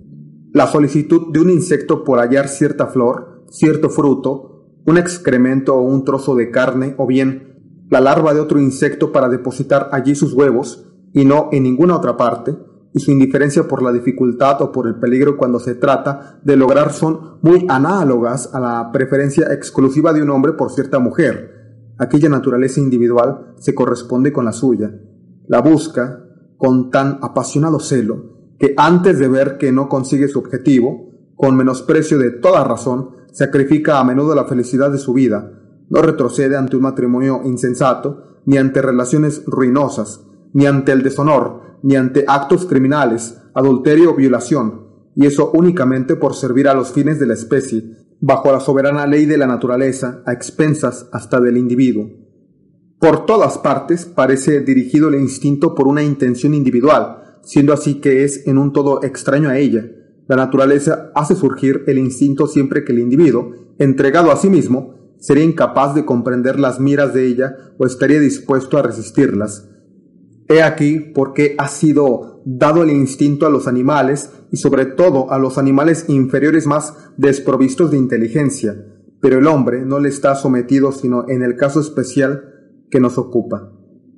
[0.52, 6.04] la solicitud de un insecto por hallar cierta flor, cierto fruto, un excremento o un
[6.04, 10.86] trozo de carne, o bien la larva de otro insecto para depositar allí sus huevos,
[11.12, 12.56] y no en ninguna otra parte,
[12.92, 16.92] y su indiferencia por la dificultad o por el peligro cuando se trata de lograr
[16.92, 22.80] son muy análogas a la preferencia exclusiva de un hombre por cierta mujer, aquella naturaleza
[22.80, 24.92] individual se corresponde con la suya,
[25.46, 26.24] la busca
[26.56, 32.18] con tan apasionado celo que antes de ver que no consigue su objetivo, con menosprecio
[32.18, 35.52] de toda razón, sacrifica a menudo la felicidad de su vida,
[35.88, 41.96] no retrocede ante un matrimonio insensato, ni ante relaciones ruinosas, ni ante el deshonor, ni
[41.96, 47.26] ante actos criminales, adulterio o violación, y eso únicamente por servir a los fines de
[47.26, 52.10] la especie, bajo la soberana ley de la naturaleza, a expensas hasta del individuo.
[52.98, 58.46] Por todas partes parece dirigido el instinto por una intención individual, siendo así que es
[58.46, 59.84] en un todo extraño a ella.
[60.26, 65.44] La naturaleza hace surgir el instinto siempre que el individuo, entregado a sí mismo, sería
[65.44, 69.68] incapaz de comprender las miras de ella o estaría dispuesto a resistirlas.
[70.48, 75.30] He aquí por qué ha sido dado el instinto a los animales y sobre todo
[75.30, 78.74] a los animales inferiores más desprovistos de inteligencia,
[79.20, 82.54] pero el hombre no le está sometido sino en el caso especial
[82.90, 83.72] que nos ocupa.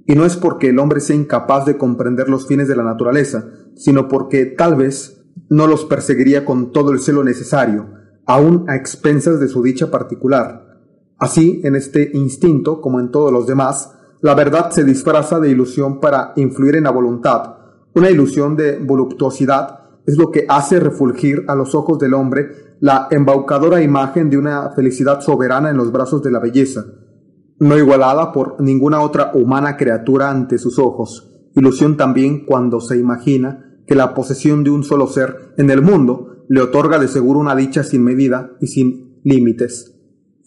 [0.06, 3.48] Y no es porque el hombre sea incapaz de comprender los fines de la naturaleza,
[3.74, 7.90] sino porque tal vez no los perseguiría con todo el celo necesario,
[8.26, 10.78] aun a expensas de su dicha particular.
[11.18, 16.00] Así, en este instinto, como en todos los demás, la verdad se disfraza de ilusión
[16.00, 17.56] para influir en la voluntad,
[17.92, 23.09] Una ilusión de voluptuosidad es lo que hace refulgir a los ojos del hombre la
[23.11, 26.85] embaucadora imagen de una felicidad soberana en los brazos de la belleza,
[27.59, 33.83] no igualada por ninguna otra humana criatura ante sus ojos, ilusión también cuando se imagina
[33.87, 37.56] que la posesión de un solo ser en el mundo le otorga de seguro una
[37.56, 39.99] dicha sin medida y sin límites.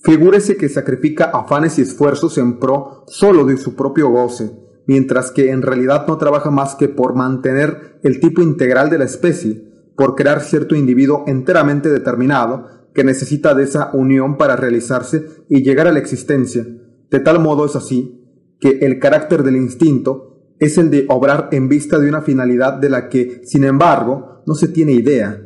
[0.04, 4.52] Figúrese que sacrifica afanes y esfuerzos en pro solo de su propio goce,
[4.86, 9.06] mientras que en realidad no trabaja más que por mantener el tipo integral de la
[9.06, 9.64] especie,
[9.96, 15.88] por crear cierto individuo enteramente determinado que necesita de esa unión para realizarse y llegar
[15.88, 16.66] a la existencia.
[17.10, 18.20] De tal modo es así
[18.60, 22.90] que el carácter del instinto es el de obrar en vista de una finalidad de
[22.90, 25.42] la que, sin embargo, no se tiene idea,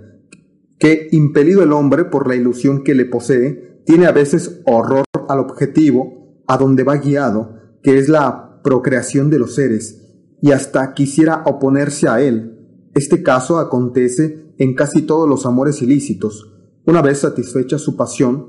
[0.80, 5.40] que, impelido el hombre por la ilusión que le posee, tiene a veces horror al
[5.40, 10.04] objetivo a donde va guiado, que es la procreación de los seres,
[10.42, 12.58] y hasta quisiera oponerse a él,
[12.94, 16.54] este caso acontece en casi todos los amores ilícitos.
[16.86, 18.48] Una vez satisfecha su pasión,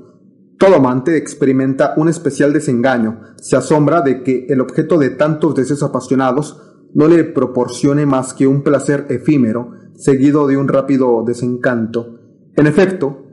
[0.57, 5.83] todo amante experimenta un especial desengaño, se asombra de que el objeto de tantos deseos
[5.83, 6.61] apasionados
[6.93, 12.19] no le proporcione más que un placer efímero, seguido de un rápido desencanto.
[12.55, 13.28] En efecto,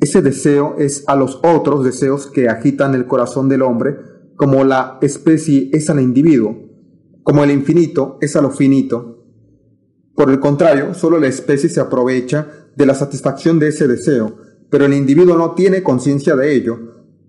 [0.00, 3.96] ese deseo es a los otros deseos que agitan el corazón del hombre,
[4.36, 6.56] como la especie es al individuo,
[7.22, 9.18] como el infinito es a lo finito,
[10.18, 14.36] por el contrario, solo la especie se aprovecha de la satisfacción de ese deseo,
[14.68, 16.76] pero el individuo no tiene conciencia de ello.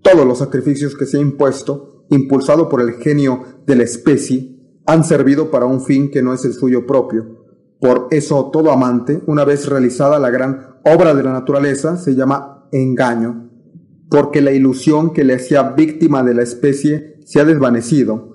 [0.02, 4.56] Todos los sacrificios que se ha impuesto, impulsado por el genio de la especie,
[4.86, 7.46] han servido para un fin que no es el suyo propio.
[7.80, 12.59] Por eso todo amante, una vez realizada la gran obra de la naturaleza, se llama
[12.72, 13.50] engaño,
[14.08, 18.34] porque la ilusión que le hacía víctima de la especie se ha desvanecido.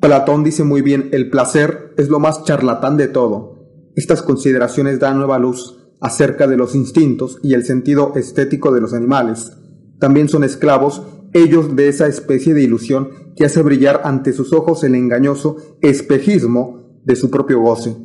[0.00, 3.52] Platón dice muy bien, el placer es lo más charlatán de todo
[3.94, 8.94] estas consideraciones dan nueva luz acerca de los instintos y el sentido estético de los
[8.94, 9.52] animales.
[9.98, 11.02] También son esclavos
[11.34, 17.00] ellos de esa especie de ilusión que hace brillar ante sus ojos el engañoso espejismo
[17.04, 17.96] de su propio goce,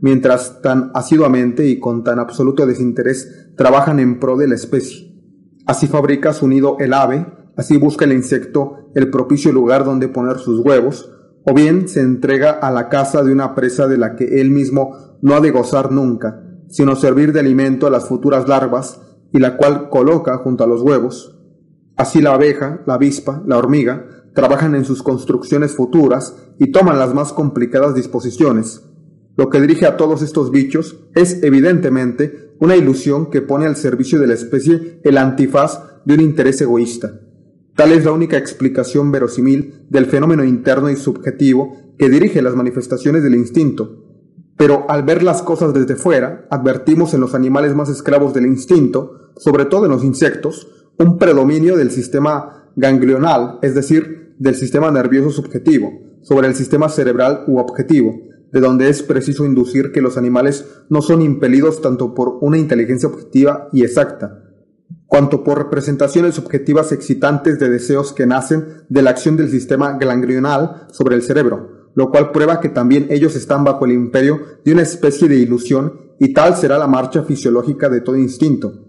[0.00, 5.15] mientras tan asiduamente y con tan absoluto desinterés trabajan en pro de la especie.
[5.66, 7.26] Así fabrica su nido el ave,
[7.56, 11.12] así busca el insecto el propicio lugar donde poner sus huevos,
[11.44, 15.18] o bien se entrega a la caza de una presa de la que él mismo
[15.22, 19.00] no ha de gozar nunca, sino servir de alimento a las futuras larvas,
[19.32, 21.36] y la cual coloca junto a los huevos.
[21.96, 27.12] Así la abeja, la avispa, la hormiga, trabajan en sus construcciones futuras y toman las
[27.12, 28.82] más complicadas disposiciones.
[29.36, 34.18] Lo que dirige a todos estos bichos es evidentemente una ilusión que pone al servicio
[34.18, 37.20] de la especie el antifaz de un interés egoísta.
[37.74, 43.22] Tal es la única explicación verosímil del fenómeno interno y subjetivo que dirige las manifestaciones
[43.22, 44.02] del instinto.
[44.56, 49.32] Pero al ver las cosas desde fuera, advertimos en los animales más esclavos del instinto,
[49.36, 55.30] sobre todo en los insectos, un predominio del sistema ganglional, es decir, del sistema nervioso
[55.30, 55.92] subjetivo,
[56.22, 58.14] sobre el sistema cerebral u objetivo,
[58.52, 63.08] de donde es preciso inducir que los animales no son impelidos tanto por una inteligencia
[63.08, 64.42] objetiva y exacta,
[65.06, 70.86] cuanto por representaciones subjetivas excitantes de deseos que nacen de la acción del sistema ganglional
[70.90, 74.82] sobre el cerebro, lo cual prueba que también ellos están bajo el imperio de una
[74.82, 78.84] especie de ilusión y tal será la marcha fisiológica de todo instinto.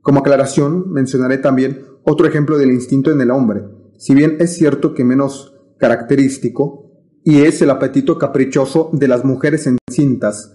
[0.00, 3.64] Como aclaración, mencionaré también otro ejemplo del instinto en el hombre,
[3.98, 6.85] si bien es cierto que menos característico,
[7.26, 10.54] y es el apetito caprichoso de las mujeres encintas.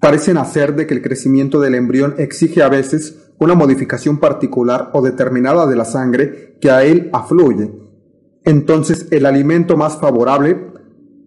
[0.00, 5.02] Parecen hacer de que el crecimiento del embrión exige a veces una modificación particular o
[5.02, 7.70] determinada de la sangre que a él afluye.
[8.42, 10.72] Entonces el alimento más favorable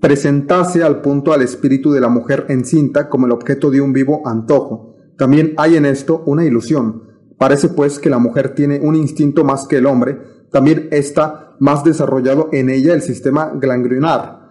[0.01, 4.23] presentase al punto al espíritu de la mujer encinta como el objeto de un vivo
[4.27, 4.95] antojo.
[5.15, 7.03] También hay en esto una ilusión.
[7.37, 10.17] Parece pues que la mujer tiene un instinto más que el hombre,
[10.51, 14.44] también está más desarrollado en ella el sistema ganglionar,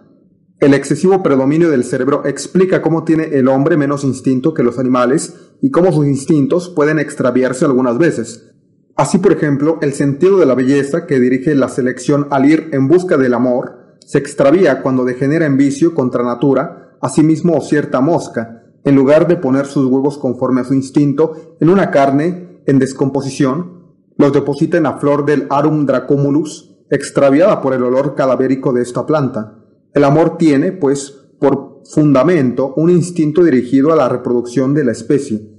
[0.59, 5.35] el excesivo predominio del cerebro explica cómo tiene el hombre menos instinto que los animales
[5.61, 8.53] y cómo sus instintos pueden extraviarse algunas veces.
[8.95, 12.87] Así, por ejemplo, el sentido de la belleza que dirige la selección al ir en
[12.87, 18.63] busca del amor se extravía cuando degenera en vicio contra natura, asimismo o cierta mosca,
[18.85, 23.95] en lugar de poner sus huevos conforme a su instinto en una carne en descomposición,
[24.17, 29.05] los deposita en la flor del Arum dracomulus, extraviada por el olor cadavérico de esta
[29.05, 29.64] planta.
[29.95, 35.49] El amor tiene, pues, por fundamento un instinto dirigido a la reproducción de la especie.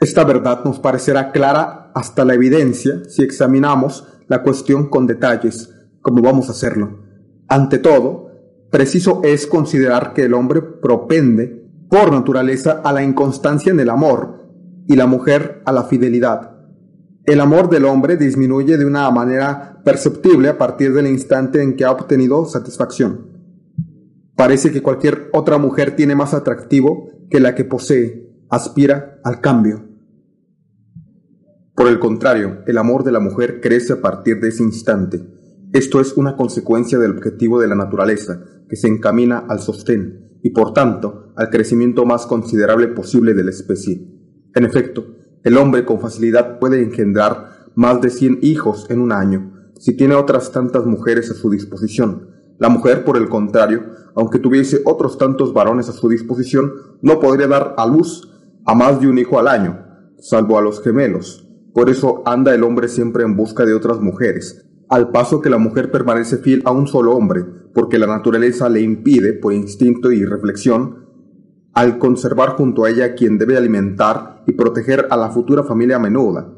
[0.00, 6.22] Esta verdad nos parecerá clara hasta la evidencia si examinamos la cuestión con detalles, como
[6.22, 7.04] vamos a hacerlo.
[7.46, 8.32] Ante todo,
[8.72, 14.44] preciso es considerar que el hombre propende por naturaleza a la inconstancia en el amor
[14.88, 16.50] y la mujer a la fidelidad.
[17.24, 21.84] El amor del hombre disminuye de una manera perceptible a partir del instante en que
[21.84, 23.25] ha obtenido satisfacción.
[24.36, 29.88] Parece que cualquier otra mujer tiene más atractivo que la que posee, aspira al cambio.
[31.74, 35.26] Por el contrario, el amor de la mujer crece a partir de ese instante.
[35.72, 40.50] Esto es una consecuencia del objetivo de la naturaleza, que se encamina al sostén y
[40.50, 44.06] por tanto al crecimiento más considerable posible de la especie.
[44.54, 45.06] En efecto,
[45.44, 50.14] el hombre con facilidad puede engendrar más de 100 hijos en un año, si tiene
[50.14, 52.35] otras tantas mujeres a su disposición.
[52.58, 53.82] La mujer, por el contrario,
[54.14, 58.32] aunque tuviese otros tantos varones a su disposición, no podría dar a luz
[58.64, 59.78] a más de un hijo al año,
[60.18, 61.46] salvo a los gemelos.
[61.74, 65.58] Por eso anda el hombre siempre en busca de otras mujeres, al paso que la
[65.58, 70.24] mujer permanece fiel a un solo hombre, porque la naturaleza le impide, por instinto y
[70.24, 71.06] reflexión,
[71.74, 76.50] al conservar junto a ella quien debe alimentar y proteger a la futura familia menuda.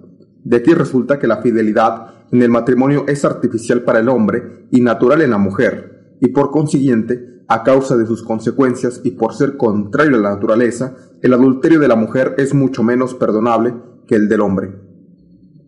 [0.44, 4.81] De aquí resulta que la fidelidad en el matrimonio es artificial para el hombre y
[4.81, 9.57] natural en la mujer, y por consiguiente, a causa de sus consecuencias y por ser
[9.57, 13.74] contrario a la naturaleza, el adulterio de la mujer es mucho menos perdonable
[14.07, 14.88] que el del hombre.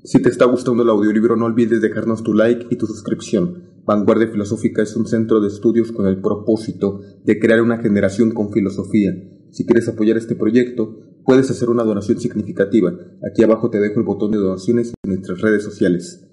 [0.05, 3.65] Si te está gustando el audiolibro no olvides dejarnos tu like y tu suscripción.
[3.85, 8.53] Vanguardia Filosófica es un centro de estudios con el propósito de crear una generación con
[8.53, 9.13] filosofía.
[9.51, 12.93] Si quieres apoyar este proyecto, puedes hacer una donación significativa.
[13.31, 16.27] Aquí abajo te dejo el botón de donaciones en nuestras redes sociales.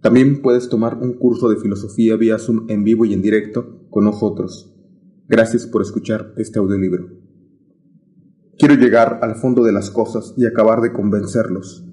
[0.00, 4.04] También puedes tomar un curso de filosofía vía Zoom en vivo y en directo con
[4.04, 4.74] nosotros.
[5.28, 7.08] Gracias por escuchar este audiolibro.
[8.58, 11.88] Quiero llegar al fondo de las cosas y acabar de convencerlos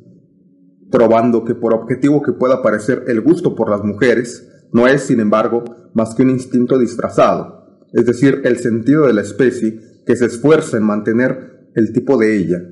[0.95, 5.19] probando que por objetivo que pueda parecer el gusto por las mujeres, no es, sin
[5.19, 10.25] embargo, más que un instinto disfrazado, es decir, el sentido de la especie que se
[10.25, 12.63] esfuerza en mantener el tipo de ella.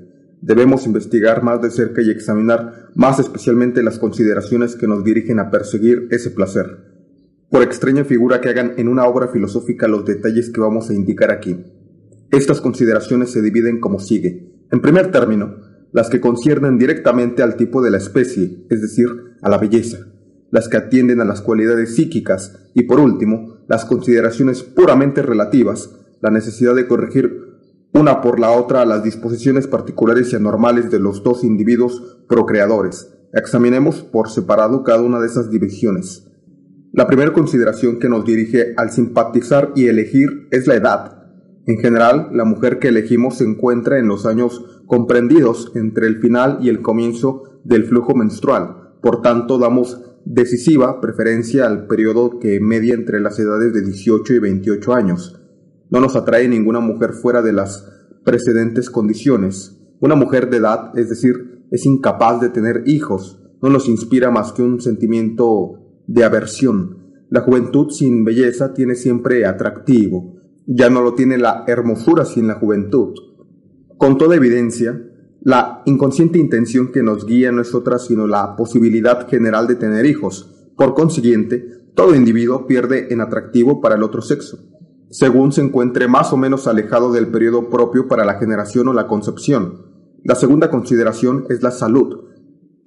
[0.42, 5.52] Debemos investigar más de cerca y examinar más especialmente las consideraciones que nos dirigen a
[5.52, 6.92] perseguir ese placer.
[7.50, 11.32] Por extraña figura que hagan en una obra filosófica los detalles que vamos a indicar
[11.32, 11.64] aquí.
[12.32, 14.66] Estas consideraciones se dividen como sigue.
[14.72, 15.58] En primer término,
[15.92, 19.08] las que conciernen directamente al tipo de la especie, es decir,
[19.42, 20.08] a la belleza,
[20.50, 26.32] las que atienden a las cualidades psíquicas y por último, las consideraciones puramente relativas, la
[26.32, 27.53] necesidad de corregir
[27.94, 33.14] una por la otra las disposiciones particulares y anormales de los dos individuos procreadores.
[33.34, 36.28] Examinemos por separado cada una de esas divisiones.
[36.92, 41.24] La primera consideración que nos dirige al simpatizar y elegir es la edad,
[41.66, 46.58] en general, la mujer que elegimos se encuentra en los años comprendidos entre el final
[46.62, 48.96] y el comienzo del flujo menstrual.
[49.02, 54.40] Por tanto, damos decisiva preferencia al periodo que media entre las edades de 18 y
[54.40, 55.40] 28 años.
[55.90, 57.88] No nos atrae ninguna mujer fuera de las
[58.24, 59.80] precedentes condiciones.
[60.00, 64.52] Una mujer de edad, es decir, es incapaz de tener hijos, no nos inspira más
[64.52, 67.26] que un sentimiento de aversión.
[67.30, 72.56] La juventud sin belleza tiene siempre atractivo, ya no lo tiene la hermosura sin la
[72.56, 73.14] juventud.
[73.98, 75.02] Con toda evidencia,
[75.42, 80.06] la inconsciente intención que nos guía no es otra sino la posibilidad general de tener
[80.06, 80.70] hijos.
[80.78, 81.66] Por consiguiente,
[81.96, 84.60] todo individuo pierde en atractivo para el otro sexo,
[85.14, 89.06] según se encuentre más o menos alejado del periodo propio para la generación o la
[89.06, 89.86] concepción.
[90.24, 92.32] La segunda consideración es la salud.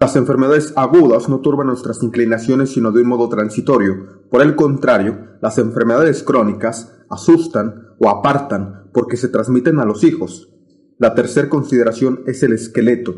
[0.00, 4.24] Las enfermedades agudas no turban nuestras inclinaciones sino de un modo transitorio.
[4.28, 10.52] Por el contrario, las enfermedades crónicas asustan o apartan porque se transmiten a los hijos.
[10.98, 13.14] La tercera consideración es el esqueleto,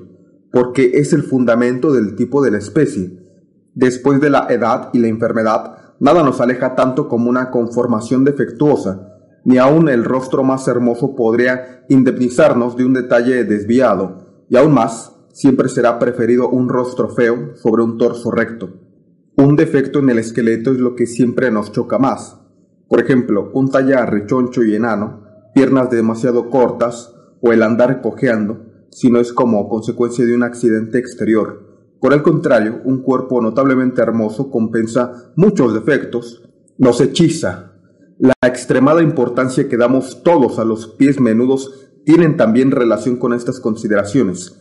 [0.53, 3.27] porque es el fundamento del tipo de la especie.
[3.75, 9.18] Después de la edad y la enfermedad, nada nos aleja tanto como una conformación defectuosa,
[9.44, 15.14] ni aun el rostro más hermoso podría indemnizarnos de un detalle desviado, y aún más,
[15.32, 18.70] siempre será preferido un rostro feo sobre un torso recto.
[19.37, 22.38] Un defecto en el esqueleto es lo que siempre nos choca más,
[22.88, 25.22] por ejemplo, un tallar rechoncho y enano,
[25.54, 30.98] piernas demasiado cortas o el andar cojeando, si no es como consecuencia de un accidente
[30.98, 31.67] exterior.
[32.00, 36.42] Por el contrario, un cuerpo notablemente hermoso compensa muchos defectos,
[36.78, 37.72] nos hechiza.
[38.18, 43.61] La extremada importancia que damos todos a los pies menudos tienen también relación con estas
[43.61, 44.59] consideraciones.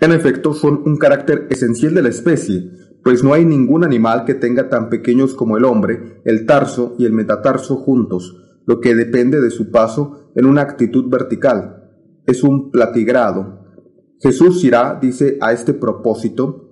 [0.00, 2.70] En efecto, son un carácter esencial de la especie,
[3.04, 7.04] pues no hay ningún animal que tenga tan pequeños como el hombre el tarso y
[7.04, 8.36] el metatarso juntos,
[8.66, 11.90] lo que depende de su paso en una actitud vertical.
[12.26, 13.61] Es un platigrado.
[14.22, 16.68] Jesús irá, dice a este propósito,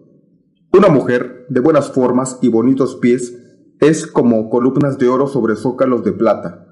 [0.73, 3.37] una mujer de buenas formas y bonitos pies
[3.81, 6.69] es como columnas de oro sobre zócalos de plata.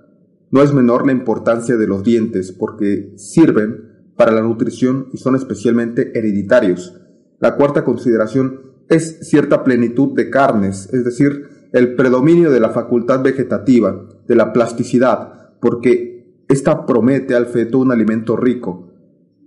[0.52, 5.34] No es menor la importancia de los dientes porque sirven para la nutrición y son
[5.34, 6.94] especialmente hereditarios.
[7.40, 13.20] La cuarta consideración es cierta plenitud de carnes, es decir, el predominio de la facultad
[13.24, 18.88] vegetativa, de la plasticidad, porque ésta promete al feto un alimento rico.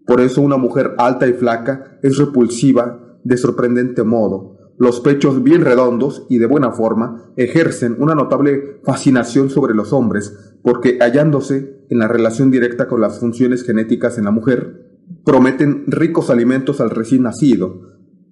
[0.06, 4.58] Por eso una mujer alta y flaca es repulsiva de sorprendente modo.
[4.78, 10.56] Los pechos bien redondos y de buena forma ejercen una notable fascinación sobre los hombres,
[10.64, 14.90] porque hallándose en la relación directa con las funciones genéticas en la mujer,
[15.24, 17.92] prometen ricos alimentos al recién nacido,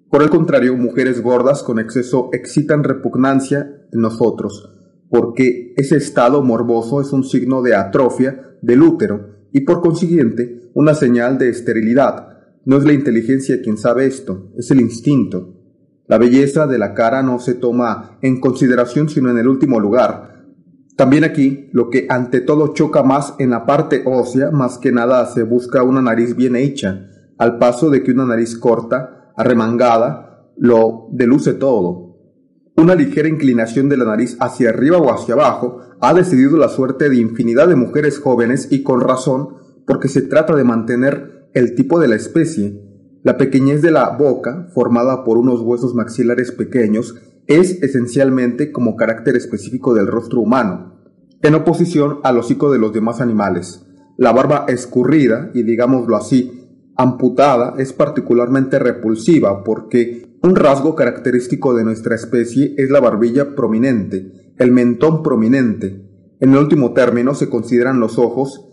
[0.10, 4.76] por el contrario, mujeres gordas con exceso excitan repugnancia en nosotros,
[5.08, 10.94] porque ese estado morboso es un signo de atrofia del útero y por consiguiente una
[10.94, 12.30] señal de esterilidad.
[12.66, 15.56] No es la inteligencia quien sabe esto, es el instinto.
[16.08, 20.46] La belleza de la cara no se toma en consideración sino en el último lugar.
[20.96, 25.26] También aquí, lo que ante todo choca más en la parte ósea, más que nada
[25.28, 31.08] se busca una nariz bien hecha, al paso de que una nariz corta arremangada, lo
[31.12, 32.18] deluce todo.
[32.76, 37.10] Una ligera inclinación de la nariz hacia arriba o hacia abajo ha decidido la suerte
[37.10, 39.50] de infinidad de mujeres jóvenes y con razón,
[39.86, 42.82] porque se trata de mantener el tipo de la especie.
[43.24, 47.16] La pequeñez de la boca, formada por unos huesos maxilares pequeños,
[47.48, 51.02] es esencialmente como carácter específico del rostro humano,
[51.42, 53.86] en oposición al hocico de los demás animales.
[54.18, 56.60] La barba escurrida, y digámoslo así,
[56.96, 64.54] amputada es particularmente repulsiva porque un rasgo característico de nuestra especie es la barbilla prominente,
[64.58, 66.06] el mentón prominente.
[66.40, 68.66] En el último término se consideran los ojos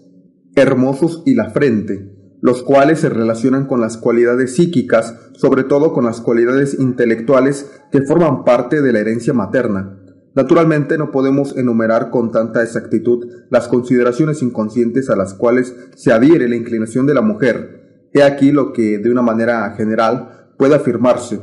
[0.55, 6.05] hermosos y la frente, los cuales se relacionan con las cualidades psíquicas, sobre todo con
[6.05, 10.01] las cualidades intelectuales que forman parte de la herencia materna.
[10.35, 16.49] Naturalmente no podemos enumerar con tanta exactitud las consideraciones inconscientes a las cuales se adhiere
[16.49, 17.77] la inclinación de la mujer,
[18.17, 21.39] He aquí lo que, de una manera general, puede afirmarse.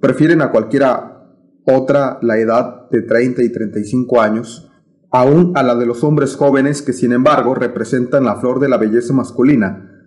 [0.00, 1.34] Prefieren a cualquiera
[1.64, 4.70] otra la edad de 30 y 35 años,
[5.10, 8.78] aún a la de los hombres jóvenes que, sin embargo, representan la flor de la
[8.78, 10.04] belleza masculina.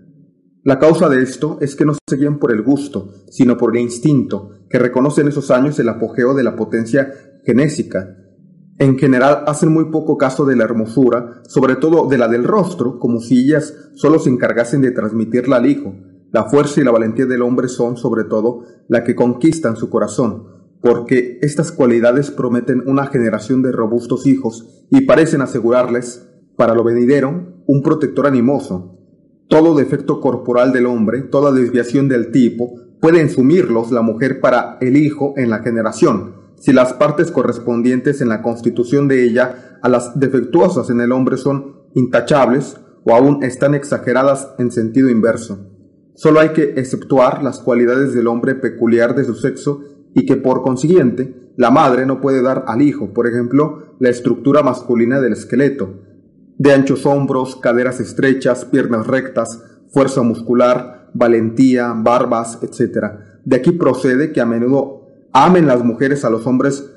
[0.64, 3.82] La causa de esto es que no se guían por el gusto, sino por el
[3.82, 7.12] instinto, que reconoce en esos años el apogeo de la potencia
[7.46, 8.16] genésica,
[8.82, 12.98] en general hacen muy poco caso de la hermosura, sobre todo de la del rostro,
[12.98, 15.94] como si ellas solo se encargasen de transmitirla al hijo.
[16.32, 20.48] La fuerza y la valentía del hombre son, sobre todo, la que conquistan su corazón,
[20.82, 27.64] porque estas cualidades prometen una generación de robustos hijos y parecen asegurarles, para lo venidero,
[27.68, 28.98] un protector animoso.
[29.50, 34.96] Todo defecto corporal del hombre, toda desviación del tipo, puede ensumirlos la mujer para el
[34.96, 40.20] hijo en la generación, si las partes correspondientes en la constitución de ella a las
[40.20, 45.58] defectuosas en el hombre son intachables o aún están exageradas en sentido inverso.
[46.22, 49.82] Solo hay que exceptuar las cualidades del hombre peculiar de su sexo
[50.14, 54.62] y que por consiguiente la madre no puede dar al hijo, por ejemplo, la estructura
[54.62, 55.96] masculina del esqueleto,
[56.60, 63.04] de anchos hombros, caderas estrechas, piernas rectas, fuerza muscular, valentía, barbas, etc.
[63.44, 66.88] De aquí procede que a menudo Amen las mujeres a los hombres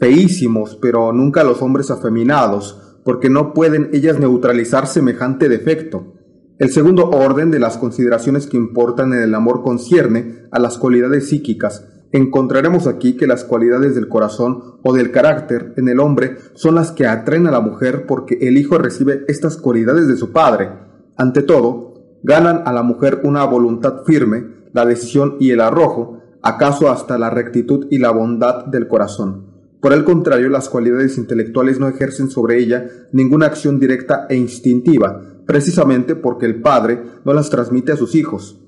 [0.00, 6.13] feísimos, pero nunca a los hombres afeminados, porque no pueden ellas neutralizar semejante defecto.
[6.56, 11.28] El segundo orden de las consideraciones que importan en el amor concierne a las cualidades
[11.28, 11.84] psíquicas.
[12.12, 16.92] Encontraremos aquí que las cualidades del corazón o del carácter en el hombre son las
[16.92, 20.70] que atraen a la mujer porque el hijo recibe estas cualidades de su padre.
[21.16, 26.88] Ante todo, ganan a la mujer una voluntad firme, la decisión y el arrojo, acaso
[26.88, 29.46] hasta la rectitud y la bondad del corazón.
[29.80, 35.33] Por el contrario, las cualidades intelectuales no ejercen sobre ella ninguna acción directa e instintiva,
[35.46, 38.60] precisamente porque el padre no las transmite a sus hijos.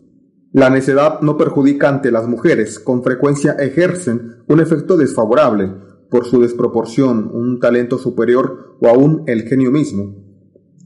[0.53, 5.71] La necedad no perjudica ante las mujeres, con frecuencia ejercen un efecto desfavorable,
[6.11, 10.15] por su desproporción, un talento superior o aún el genio mismo.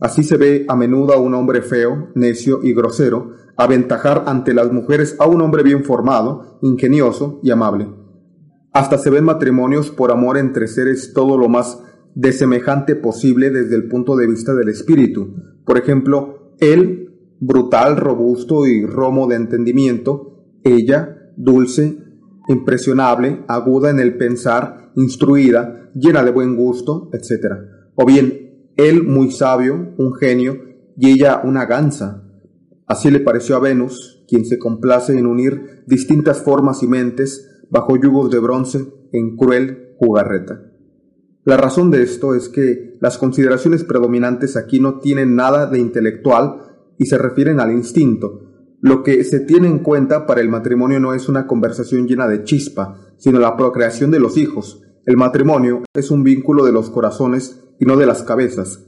[0.00, 4.72] Así se ve a menudo a un hombre feo, necio y grosero, aventajar ante las
[4.72, 7.88] mujeres a un hombre bien formado, ingenioso y amable.
[8.72, 11.82] Hasta se ven matrimonios por amor entre seres todo lo más
[12.14, 15.34] desemejante posible desde el punto de vista del espíritu.
[15.70, 21.96] Por ejemplo, él, brutal, robusto y romo de entendimiento, ella, dulce,
[22.48, 27.54] impresionable, aguda en el pensar, instruida, llena de buen gusto, etc.
[27.94, 30.56] O bien, él muy sabio, un genio,
[30.96, 32.24] y ella una gansa.
[32.88, 37.96] Así le pareció a Venus, quien se complace en unir distintas formas y mentes bajo
[37.96, 40.69] yugos de bronce en cruel jugarreta.
[41.44, 46.60] La razón de esto es que las consideraciones predominantes aquí no tienen nada de intelectual
[46.98, 48.42] y se refieren al instinto.
[48.82, 52.44] Lo que se tiene en cuenta para el matrimonio no es una conversación llena de
[52.44, 54.82] chispa, sino la procreación de los hijos.
[55.06, 58.86] El matrimonio es un vínculo de los corazones y no de las cabezas.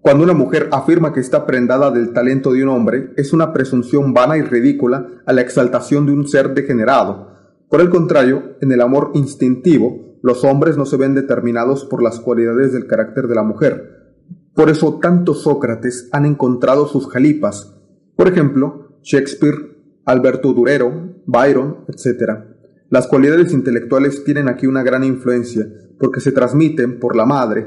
[0.00, 4.12] Cuando una mujer afirma que está prendada del talento de un hombre, es una presunción
[4.14, 7.28] vana y ridícula a la exaltación de un ser degenerado.
[7.68, 12.20] Por el contrario, en el amor instintivo, los hombres no se ven determinados por las
[12.20, 14.14] cualidades del carácter de la mujer.
[14.54, 17.74] Por eso tantos Sócrates han encontrado sus jalipas.
[18.16, 22.44] Por ejemplo, Shakespeare, Alberto Durero, Byron, etc.
[22.88, 25.66] Las cualidades intelectuales tienen aquí una gran influencia,
[25.98, 27.66] porque se transmiten por la madre.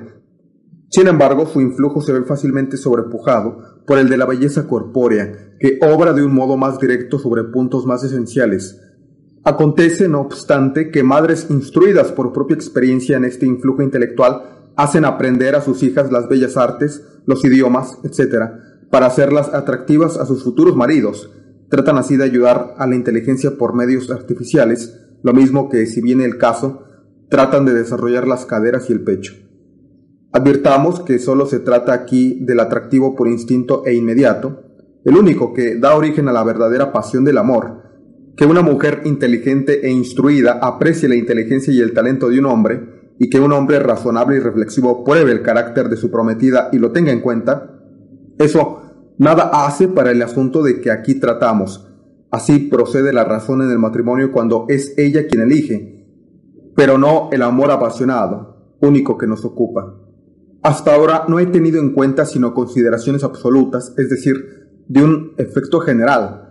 [0.89, 5.79] Sin embargo, su influjo se ve fácilmente sobrepujado por el de la belleza corpórea, que
[5.81, 8.79] obra de un modo más directo sobre puntos más esenciales,
[9.47, 15.55] Acontece, no obstante, que madres instruidas por propia experiencia en este influjo intelectual hacen aprender
[15.55, 20.75] a sus hijas las bellas artes, los idiomas, etc., para hacerlas atractivas a sus futuros
[20.75, 21.31] maridos.
[21.69, 26.25] Tratan así de ayudar a la inteligencia por medios artificiales, lo mismo que, si viene
[26.25, 26.83] el caso,
[27.29, 29.35] tratan de desarrollar las caderas y el pecho.
[30.31, 34.63] Advirtamos que solo se trata aquí del atractivo por instinto e inmediato,
[35.03, 37.84] el único que da origen a la verdadera pasión del amor,
[38.35, 42.95] que una mujer inteligente e instruida aprecie la inteligencia y el talento de un hombre,
[43.17, 46.91] y que un hombre razonable y reflexivo pruebe el carácter de su prometida y lo
[46.91, 47.79] tenga en cuenta,
[48.37, 48.81] eso
[49.17, 51.87] nada hace para el asunto de que aquí tratamos.
[52.31, 56.05] Así procede la razón en el matrimonio cuando es ella quien elige,
[56.75, 59.95] pero no el amor apasionado, único que nos ocupa.
[60.61, 65.79] Hasta ahora no he tenido en cuenta sino consideraciones absolutas, es decir, de un efecto
[65.79, 66.44] general,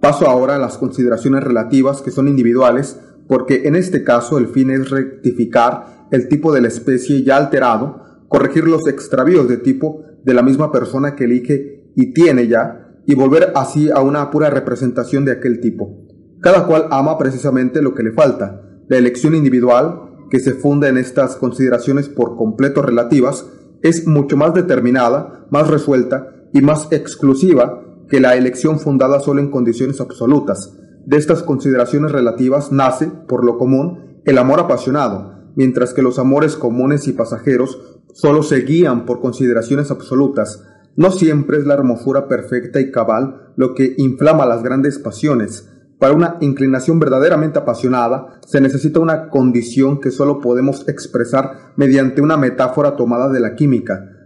[0.00, 2.98] Paso ahora a las consideraciones relativas que son individuales,
[3.28, 8.02] porque en este caso el fin es rectificar el tipo de la especie ya alterado,
[8.28, 13.14] corregir los extravíos de tipo de la misma persona que elige y tiene ya, y
[13.14, 16.06] volver así a una pura representación de aquel tipo.
[16.40, 18.62] Cada cual ama precisamente lo que le falta.
[18.88, 23.46] La elección individual, que se funda en estas consideraciones por completo relativas,
[23.82, 29.50] es mucho más determinada, más resuelta y más exclusiva que la elección fundada solo en
[29.50, 30.76] condiciones absolutas.
[31.06, 36.56] De estas consideraciones relativas nace, por lo común, el amor apasionado, mientras que los amores
[36.56, 40.64] comunes y pasajeros solo se guían por consideraciones absolutas.
[40.96, 45.68] No siempre es la hermosura perfecta y cabal lo que inflama las grandes pasiones.
[45.98, 52.36] Para una inclinación verdaderamente apasionada se necesita una condición que solo podemos expresar mediante una
[52.36, 54.19] metáfora tomada de la química,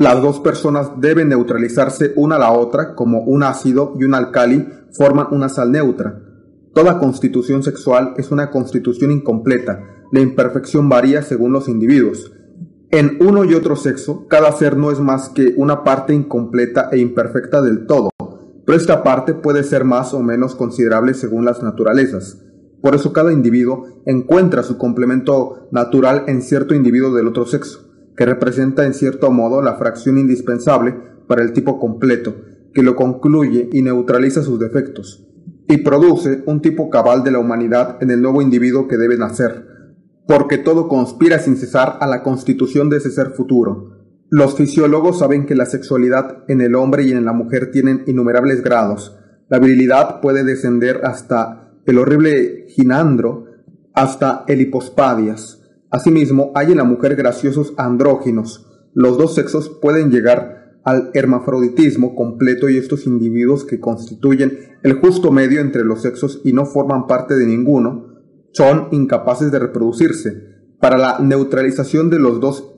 [0.00, 4.66] las dos personas deben neutralizarse una a la otra como un ácido y un alcali
[4.92, 6.22] forman una sal neutra.
[6.72, 10.06] Toda constitución sexual es una constitución incompleta.
[10.10, 12.32] La imperfección varía según los individuos.
[12.90, 16.96] En uno y otro sexo, cada ser no es más que una parte incompleta e
[16.96, 18.08] imperfecta del todo,
[18.64, 22.38] pero esta parte puede ser más o menos considerable según las naturalezas.
[22.80, 27.89] Por eso cada individuo encuentra su complemento natural en cierto individuo del otro sexo
[28.20, 30.94] que representa en cierto modo la fracción indispensable
[31.26, 32.36] para el tipo completo,
[32.74, 35.26] que lo concluye y neutraliza sus defectos,
[35.66, 39.64] y produce un tipo cabal de la humanidad en el nuevo individuo que debe nacer,
[40.28, 44.04] porque todo conspira sin cesar a la constitución de ese ser futuro.
[44.28, 48.62] Los fisiólogos saben que la sexualidad en el hombre y en la mujer tienen innumerables
[48.62, 49.16] grados.
[49.48, 53.46] La virilidad puede descender hasta el horrible ginandro,
[53.94, 55.59] hasta el hipospadias,
[55.90, 58.66] Asimismo, hay en la mujer graciosos andróginos.
[58.94, 65.30] Los dos sexos pueden llegar al hermafroditismo completo y estos individuos que constituyen el justo
[65.30, 68.06] medio entre los sexos y no forman parte de ninguno,
[68.52, 70.48] son incapaces de reproducirse.
[70.80, 72.72] Para la neutralización de los dos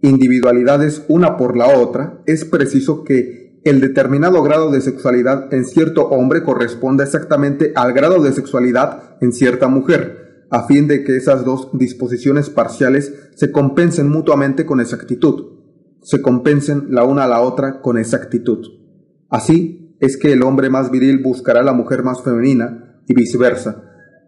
[0.00, 6.08] individualidades una por la otra, es preciso que el determinado grado de sexualidad en cierto
[6.08, 10.23] hombre corresponda exactamente al grado de sexualidad en cierta mujer
[10.54, 15.46] a fin de que esas dos disposiciones parciales se compensen mutuamente con exactitud,
[16.00, 18.64] se compensen la una a la otra con exactitud.
[19.28, 23.82] Así es que el hombre más viril buscará a la mujer más femenina y viceversa.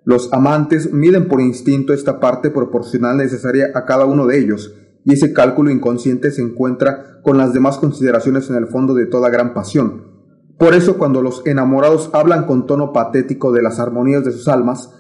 [0.05, 4.75] Los amantes miden por instinto esta parte proporcional necesaria a cada uno de ellos,
[5.05, 9.31] y ese cálculo inconsciente se encuentra con las demás consideraciones en el fondo de toda
[9.31, 10.17] gran pasión.
[10.59, 14.91] Por eso cuando los enamorados hablan con tono patético de las armonías de sus almas,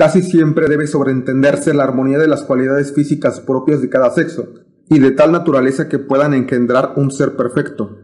[0.00, 4.48] Casi siempre debe sobreentenderse la armonía de las cualidades físicas propias de cada sexo,
[4.88, 7.98] y de tal naturaleza que puedan engendrar un ser perfecto,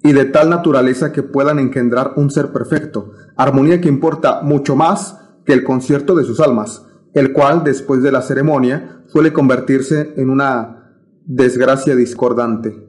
[0.00, 5.18] y de tal naturaleza que puedan engendrar un ser perfecto, armonía que importa mucho más
[5.44, 10.30] que el concierto de sus almas, el cual, después de la ceremonia, suele convertirse en
[10.30, 10.94] una
[11.26, 12.80] desgracia discordante.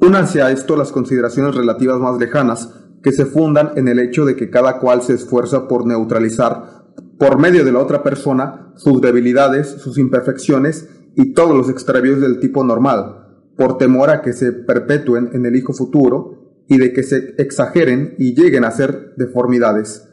[0.00, 2.68] Únanse a esto las consideraciones relativas más lejanas,
[3.00, 6.81] que se fundan en el hecho de que cada cual se esfuerza por neutralizar,
[7.18, 12.40] por medio de la otra persona, sus debilidades, sus imperfecciones y todos los extravíos del
[12.40, 17.02] tipo normal, por temor a que se perpetúen en el hijo futuro y de que
[17.02, 20.08] se exageren y lleguen a ser deformidades.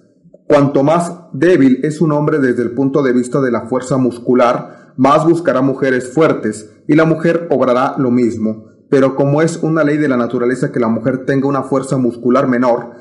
[0.47, 4.93] Cuanto más débil es un hombre desde el punto de vista de la fuerza muscular,
[4.97, 8.65] más buscará mujeres fuertes, y la mujer obrará lo mismo.
[8.89, 12.47] Pero como es una ley de la naturaleza que la mujer tenga una fuerza muscular
[12.47, 12.93] menor,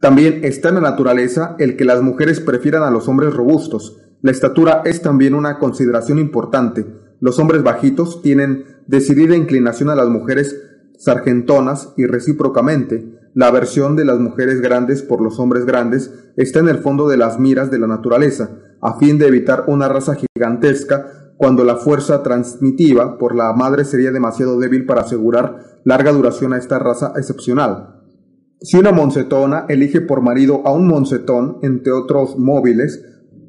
[0.00, 4.00] también está en la naturaleza el que las mujeres prefieran a los hombres robustos.
[4.22, 6.86] La estatura es también una consideración importante.
[7.20, 10.56] Los hombres bajitos tienen decidida inclinación a las mujeres
[10.98, 13.18] sargentonas y recíprocamente.
[13.34, 17.16] La aversión de las mujeres grandes por los hombres grandes está en el fondo de
[17.16, 22.22] las miras de la naturaleza, a fin de evitar una raza gigantesca cuando la fuerza
[22.22, 27.97] transmitiva por la madre sería demasiado débil para asegurar larga duración a esta raza excepcional.
[28.60, 33.04] Si una moncetona elige por marido a un moncetón, entre otros móviles,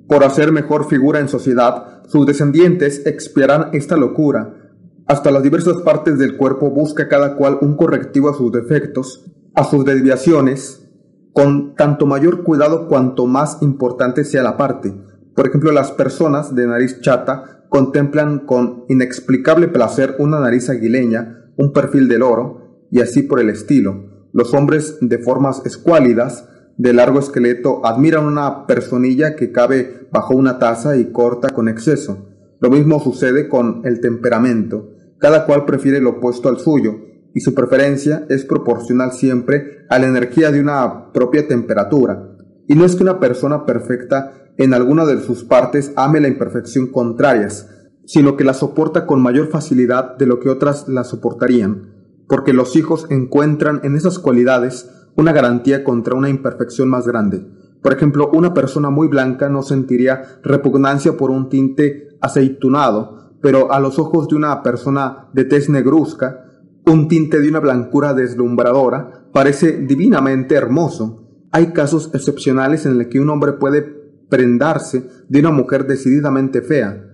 [0.08, 4.72] por hacer mejor figura en sociedad, sus descendientes expiarán esta locura.
[5.08, 9.64] Hasta las diversas partes del cuerpo busca cada cual un correctivo a sus defectos, a
[9.64, 10.88] sus desviaciones,
[11.34, 14.94] con tanto mayor cuidado cuanto más importante sea la parte.
[15.36, 21.74] Por ejemplo, las personas de nariz chata contemplan con inexplicable placer una nariz aguileña, un
[21.74, 24.19] perfil del oro, y así por el estilo.
[24.32, 30.60] Los hombres de formas escuálidas de largo esqueleto admiran una personilla que cabe bajo una
[30.60, 32.30] taza y corta con exceso.
[32.62, 34.92] Lo mismo sucede con el temperamento.
[35.18, 36.96] Cada cual prefiere lo opuesto al suyo,
[37.34, 42.38] y su preferencia es proporcional siempre a la energía de una propia temperatura.
[42.68, 46.88] Y no es que una persona perfecta en alguna de sus partes ame la imperfección
[46.88, 47.70] contrarias,
[48.06, 51.99] sino que la soporta con mayor facilidad de lo que otras la soportarían,
[52.30, 57.46] porque los hijos encuentran en esas cualidades una garantía contra una imperfección más grande.
[57.82, 63.80] Por ejemplo, una persona muy blanca no sentiría repugnancia por un tinte aceitunado, pero a
[63.80, 66.46] los ojos de una persona de tez negruzca,
[66.86, 71.28] un tinte de una blancura deslumbradora parece divinamente hermoso.
[71.52, 73.82] Hay casos excepcionales en los que un hombre puede
[74.30, 77.06] prendarse de una mujer decididamente fea.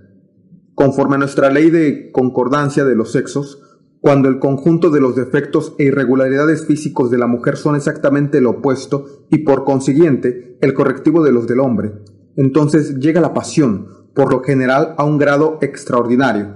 [0.74, 3.61] Conforme a nuestra ley de concordancia de los sexos,
[4.05, 8.51] cuando el conjunto de los defectos e irregularidades físicos de la mujer son exactamente lo
[8.51, 11.91] opuesto y por consiguiente el correctivo de los del hombre.
[12.35, 16.55] Entonces llega la pasión, por lo general a un grado extraordinario.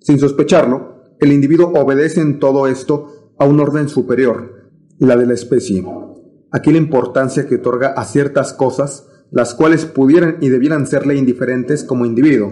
[0.00, 5.34] Sin sospecharlo, el individuo obedece en todo esto a un orden superior, la de la
[5.34, 5.84] especie.
[6.50, 11.84] Aquí la importancia que otorga a ciertas cosas, las cuales pudieran y debieran serle indiferentes
[11.84, 12.50] como individuo,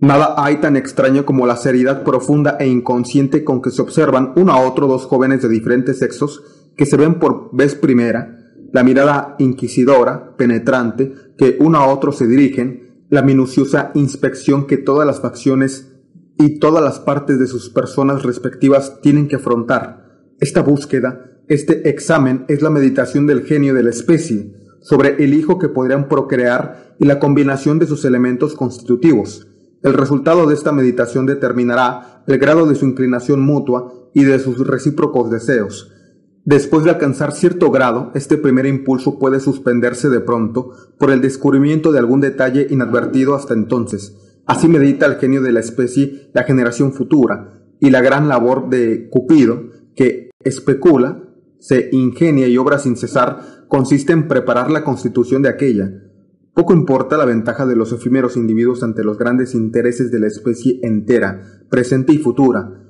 [0.00, 4.52] Nada hay tan extraño como la seriedad profunda e inconsciente con que se observan uno
[4.52, 6.44] a otro dos jóvenes de diferentes sexos
[6.76, 8.38] que se ven por vez primera,
[8.72, 15.04] la mirada inquisidora, penetrante, que uno a otro se dirigen, la minuciosa inspección que todas
[15.04, 15.90] las facciones
[16.38, 20.06] y todas las partes de sus personas respectivas tienen que afrontar.
[20.38, 25.58] Esta búsqueda, este examen es la meditación del genio de la especie sobre el hijo
[25.58, 29.47] que podrían procrear y la combinación de sus elementos constitutivos
[29.82, 34.66] el resultado de esta meditación determinará el grado de su inclinación mutua y de sus
[34.66, 35.92] recíprocos deseos.
[36.44, 41.92] Después de alcanzar cierto grado, este primer impulso puede suspenderse de pronto por el descubrimiento
[41.92, 44.16] de algún detalle inadvertido hasta entonces.
[44.46, 49.08] Así medita el genio de la especie la generación futura y la gran labor de
[49.10, 49.64] Cupido,
[49.94, 51.22] que especula,
[51.58, 56.07] se ingenia y obra sin cesar, consiste en preparar la constitución de aquella,
[56.58, 60.80] poco importa la ventaja de los efímeros individuos ante los grandes intereses de la especie
[60.82, 61.40] entera,
[61.70, 62.82] presente y futura.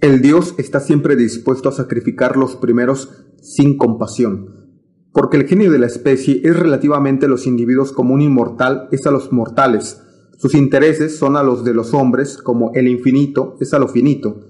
[0.00, 4.70] El Dios está siempre dispuesto a sacrificar los primeros sin compasión,
[5.12, 9.06] porque el genio de la especie es relativamente a los individuos como un inmortal es
[9.06, 10.00] a los mortales.
[10.38, 14.46] Sus intereses son a los de los hombres como el infinito es a lo finito.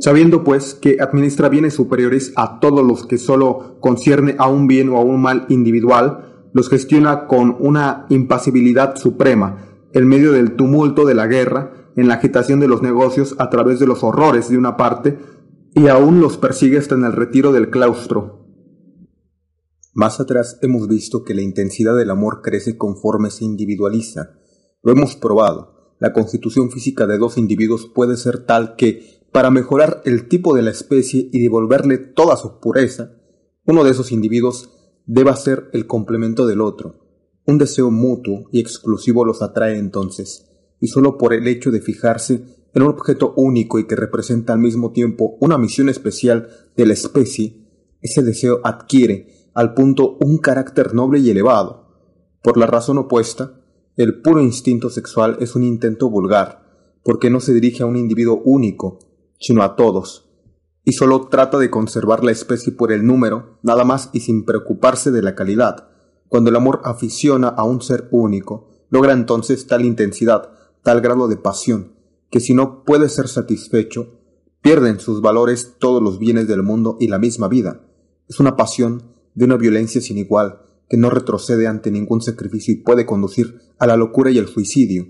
[0.00, 4.88] Sabiendo pues que administra bienes superiores a todos los que sólo concierne a un bien
[4.88, 6.27] o a un mal individual,
[6.58, 12.14] los gestiona con una impasibilidad suprema, en medio del tumulto de la guerra, en la
[12.14, 15.20] agitación de los negocios a través de los horrores de una parte,
[15.72, 18.44] y aún los persigue hasta en el retiro del claustro.
[19.94, 24.40] Más atrás hemos visto que la intensidad del amor crece conforme se individualiza.
[24.82, 25.94] Lo hemos probado.
[26.00, 30.62] La constitución física de dos individuos puede ser tal que, para mejorar el tipo de
[30.62, 33.12] la especie y devolverle toda su pureza,
[33.64, 34.74] uno de esos individuos
[35.08, 37.00] deba ser el complemento del otro.
[37.46, 40.50] Un deseo mutuo y exclusivo los atrae entonces,
[40.80, 42.44] y solo por el hecho de fijarse
[42.74, 46.92] en un objeto único y que representa al mismo tiempo una misión especial de la
[46.92, 47.66] especie,
[48.02, 51.88] ese deseo adquiere al punto un carácter noble y elevado.
[52.42, 53.60] Por la razón opuesta,
[53.96, 58.42] el puro instinto sexual es un intento vulgar, porque no se dirige a un individuo
[58.44, 58.98] único,
[59.40, 60.27] sino a todos,
[60.88, 65.10] y solo trata de conservar la especie por el número, nada más y sin preocuparse
[65.10, 65.90] de la calidad.
[66.28, 70.48] Cuando el amor aficiona a un ser único, logra entonces tal intensidad,
[70.82, 71.92] tal grado de pasión,
[72.30, 74.18] que si no puede ser satisfecho,
[74.62, 77.82] pierden sus valores todos los bienes del mundo y la misma vida.
[78.26, 82.78] Es una pasión de una violencia sin igual, que no retrocede ante ningún sacrificio y
[82.78, 85.06] puede conducir a la locura y el suicidio.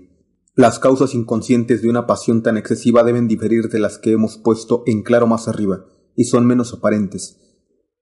[0.59, 4.83] Las causas inconscientes de una pasión tan excesiva deben diferir de las que hemos puesto
[4.87, 5.85] en claro más arriba,
[6.17, 7.37] y son menos aparentes.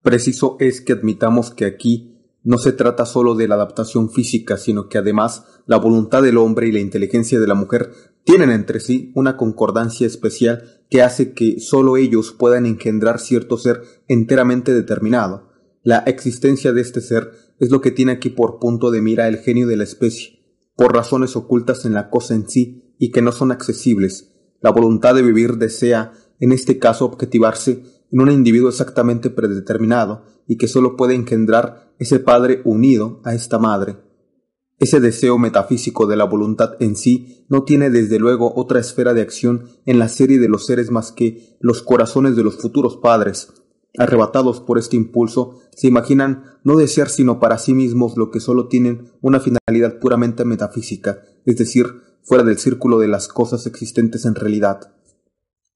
[0.02, 4.90] Preciso es que admitamos que aquí no se trata solo de la adaptación física, sino
[4.90, 7.92] que además la voluntad del hombre y la inteligencia de la mujer
[8.24, 13.84] tienen entre sí una concordancia especial que hace que sólo ellos puedan engendrar cierto ser
[14.08, 15.52] enteramente determinado.
[15.84, 19.38] La existencia de este ser es lo que tiene aquí por punto de mira el
[19.38, 20.37] genio de la especie,
[20.78, 24.34] por razones ocultas en la cosa en sí y que no son accesibles.
[24.62, 30.58] La voluntad de vivir desea, en este caso, objetivarse en un individuo exactamente predeterminado y
[30.58, 33.98] que sólo puede engendrar ese padre unido a esta madre.
[34.80, 39.22] Ese deseo metafísico de la voluntad en sí no tiene desde luego otra esfera de
[39.22, 43.52] acción en la serie de los seres más que los corazones de los futuros padres,
[43.98, 48.68] arrebatados por este impulso, se imaginan no desear sino para sí mismos lo que solo
[48.68, 51.86] tienen una finalidad puramente metafísica, es decir,
[52.24, 54.94] fuera del círculo de las cosas existentes en realidad.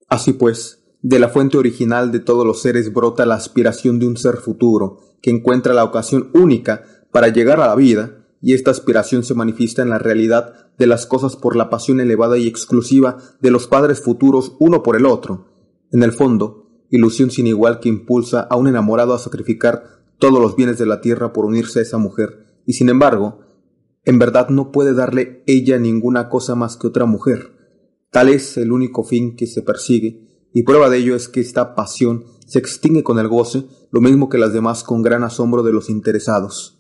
[0.08, 4.18] Así pues, de la fuente original de todos los seres brota la aspiración de un
[4.18, 9.24] ser futuro, que encuentra la ocasión única para llegar a la vida, y esta aspiración
[9.24, 13.52] se manifiesta en la realidad de las cosas por la pasión elevada y exclusiva de
[13.52, 15.46] los padres futuros uno por el otro.
[15.92, 16.61] En el fondo,
[16.92, 21.02] ilusión sin igual que impulsa a un enamorado a sacrificar todos los bienes de la
[21.02, 23.40] tierra por unirse a esa mujer, y sin embargo,
[24.04, 27.54] en verdad no puede darle ella ninguna cosa más que otra mujer.
[28.12, 31.74] Tal es el único fin que se persigue, y prueba de ello es que esta
[31.74, 35.72] pasión se extingue con el goce, lo mismo que las demás con gran asombro de
[35.72, 36.78] los interesados.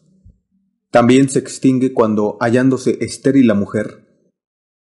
[0.91, 4.11] También se extingue cuando, hallándose estéril la mujer,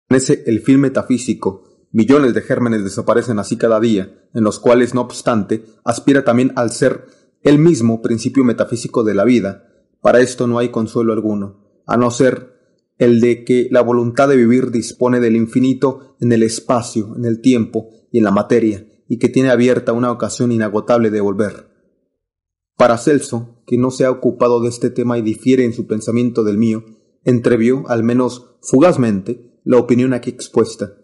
[0.08, 5.00] ese el fin metafísico Millones de gérmenes desaparecen así cada día, en los cuales, no
[5.00, 7.06] obstante, aspira también al ser
[7.42, 9.68] el mismo principio metafísico de la vida.
[10.00, 12.54] Para esto no hay consuelo alguno, a no ser
[12.98, 17.40] el de que la voluntad de vivir dispone del infinito en el espacio, en el
[17.40, 21.68] tiempo y en la materia, y que tiene abierta una ocasión inagotable de volver.
[22.76, 26.44] Para Celso, que no se ha ocupado de este tema y difiere en su pensamiento
[26.44, 26.84] del mío,
[27.24, 30.94] entrevió, al menos fugazmente, la opinión aquí expuesta,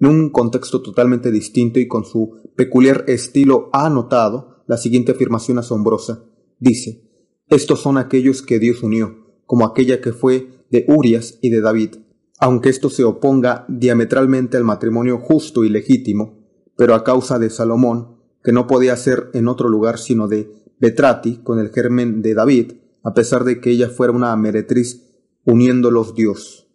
[0.00, 5.58] en un contexto totalmente distinto y con su peculiar estilo ha anotado la siguiente afirmación
[5.58, 6.24] asombrosa.
[6.58, 7.02] Dice,
[7.48, 11.96] estos son aquellos que Dios unió, como aquella que fue de Urias y de David,
[12.38, 16.44] aunque esto se oponga diametralmente al matrimonio justo y legítimo,
[16.76, 21.38] pero a causa de Salomón, que no podía ser en otro lugar sino de Betrati
[21.38, 22.72] con el germen de David,
[23.02, 26.65] a pesar de que ella fuera una meretriz uniéndolos Dios.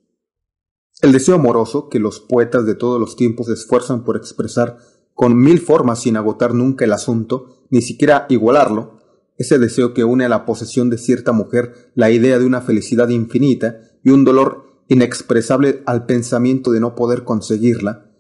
[1.02, 4.78] El deseo amoroso, que los poetas de todos los tiempos se esfuerzan por expresar
[5.16, 9.00] con mil formas sin agotar nunca el asunto, ni siquiera igualarlo,
[9.38, 13.10] ese deseo que une a la posesión de cierta mujer la idea de una felicidad
[13.10, 18.12] infinita y un dolor inexpresable al pensamiento de no poder conseguirla,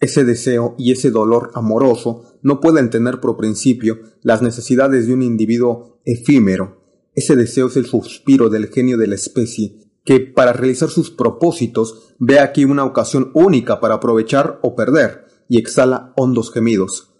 [0.00, 5.22] ese deseo y ese dolor amoroso no pueden tener por principio las necesidades de un
[5.22, 6.84] individuo efímero.
[7.14, 12.14] Ese deseo es el suspiro del genio de la especie que para realizar sus propósitos
[12.18, 17.10] ve aquí una ocasión única para aprovechar o perder, y exhala hondos gemidos.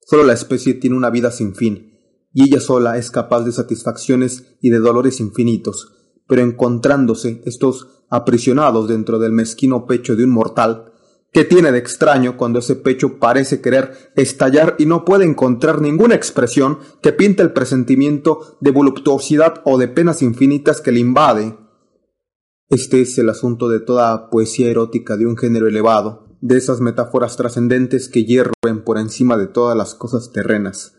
[0.00, 1.98] Solo la especie tiene una vida sin fin,
[2.32, 5.92] y ella sola es capaz de satisfacciones y de dolores infinitos,
[6.26, 10.94] pero encontrándose estos aprisionados dentro del mezquino pecho de un mortal,
[11.30, 16.14] ¿qué tiene de extraño cuando ese pecho parece querer estallar y no puede encontrar ninguna
[16.14, 21.67] expresión que pinte el presentimiento de voluptuosidad o de penas infinitas que le invade?
[22.70, 27.38] Este es el asunto de toda poesía erótica de un género elevado, de esas metáforas
[27.38, 30.94] trascendentes que hierven por encima de todas las cosas terrenas.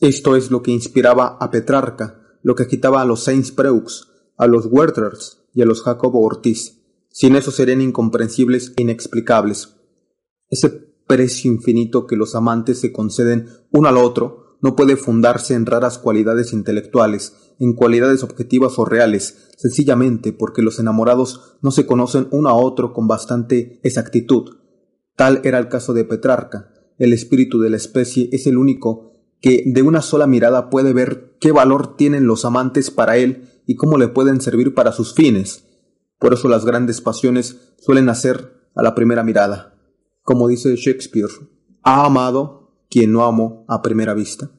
[0.00, 4.66] Esto es lo que inspiraba a Petrarca, lo que quitaba a los Saints-Preux, a los
[4.66, 6.82] Werthers y a los Jacobo Ortiz.
[7.10, 9.74] Sin eso serían incomprensibles e inexplicables.
[10.50, 15.64] Ese precio infinito que los amantes se conceden uno al otro no puede fundarse en
[15.64, 22.26] raras cualidades intelectuales, en cualidades objetivas o reales, sencillamente porque los enamorados no se conocen
[22.32, 24.56] uno a otro con bastante exactitud.
[25.14, 26.72] Tal era el caso de Petrarca.
[26.98, 31.36] El espíritu de la especie es el único que de una sola mirada puede ver
[31.38, 35.62] qué valor tienen los amantes para él y cómo le pueden servir para sus fines.
[36.18, 39.78] Por eso las grandes pasiones suelen nacer a la primera mirada.
[40.22, 41.30] Como dice Shakespeare,
[41.84, 44.50] ha amado quien no amó a primera vista.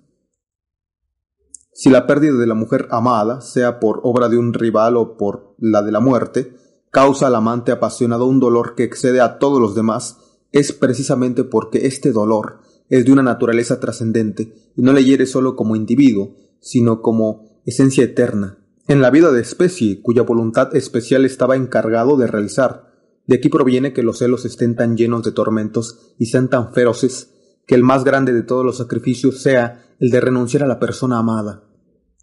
[1.80, 5.54] Si la pérdida de la mujer amada, sea por obra de un rival o por
[5.60, 6.56] la de la muerte,
[6.90, 10.18] causa al amante apasionado un dolor que excede a todos los demás,
[10.52, 15.56] es precisamente porque este dolor es de una naturaleza trascendente y no le hiere solo
[15.56, 18.58] como individuo, sino como esencia eterna,
[18.88, 22.92] en la vida de especie cuya voluntad especial estaba encargado de realizar.
[23.28, 27.37] De aquí proviene que los celos estén tan llenos de tormentos y sean tan feroces
[27.68, 31.20] que el más grande de todos los sacrificios sea el de renunciar a la persona
[31.20, 31.64] amada.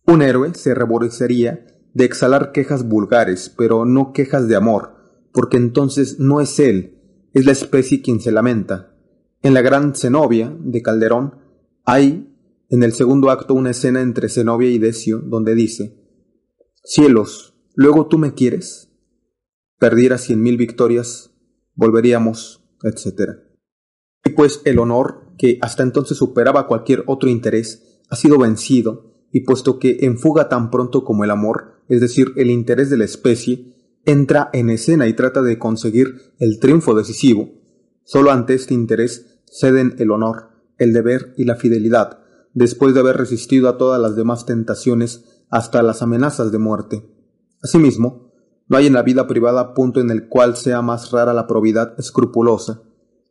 [0.06, 4.94] Un héroe se reborecería de exhalar quejas vulgares, pero no quejas de amor,
[5.32, 8.96] porque entonces no es él, es la especie quien se lamenta.
[9.42, 11.38] En la gran Zenobia de Calderón
[11.84, 12.34] hay
[12.70, 16.00] en el segundo acto una escena entre Zenobia y Decio donde dice
[16.82, 18.90] Cielos, ¿luego tú me quieres?
[19.78, 21.30] Perdiera cien mil victorias,
[21.74, 23.38] volveríamos, etc.
[24.24, 29.40] Y pues el honor, que hasta entonces superaba cualquier otro interés, ha sido vencido y
[29.40, 33.04] puesto que en fuga tan pronto como el amor, es decir, el interés de la
[33.04, 33.74] especie,
[34.04, 37.50] entra en escena y trata de conseguir el triunfo decisivo,
[38.04, 42.20] solo ante este interés ceden el honor, el deber y la fidelidad,
[42.52, 47.10] después de haber resistido a todas las demás tentaciones hasta las amenazas de muerte.
[47.62, 48.32] Asimismo,
[48.68, 51.94] no hay en la vida privada punto en el cual sea más rara la probidad
[51.98, 52.82] escrupulosa.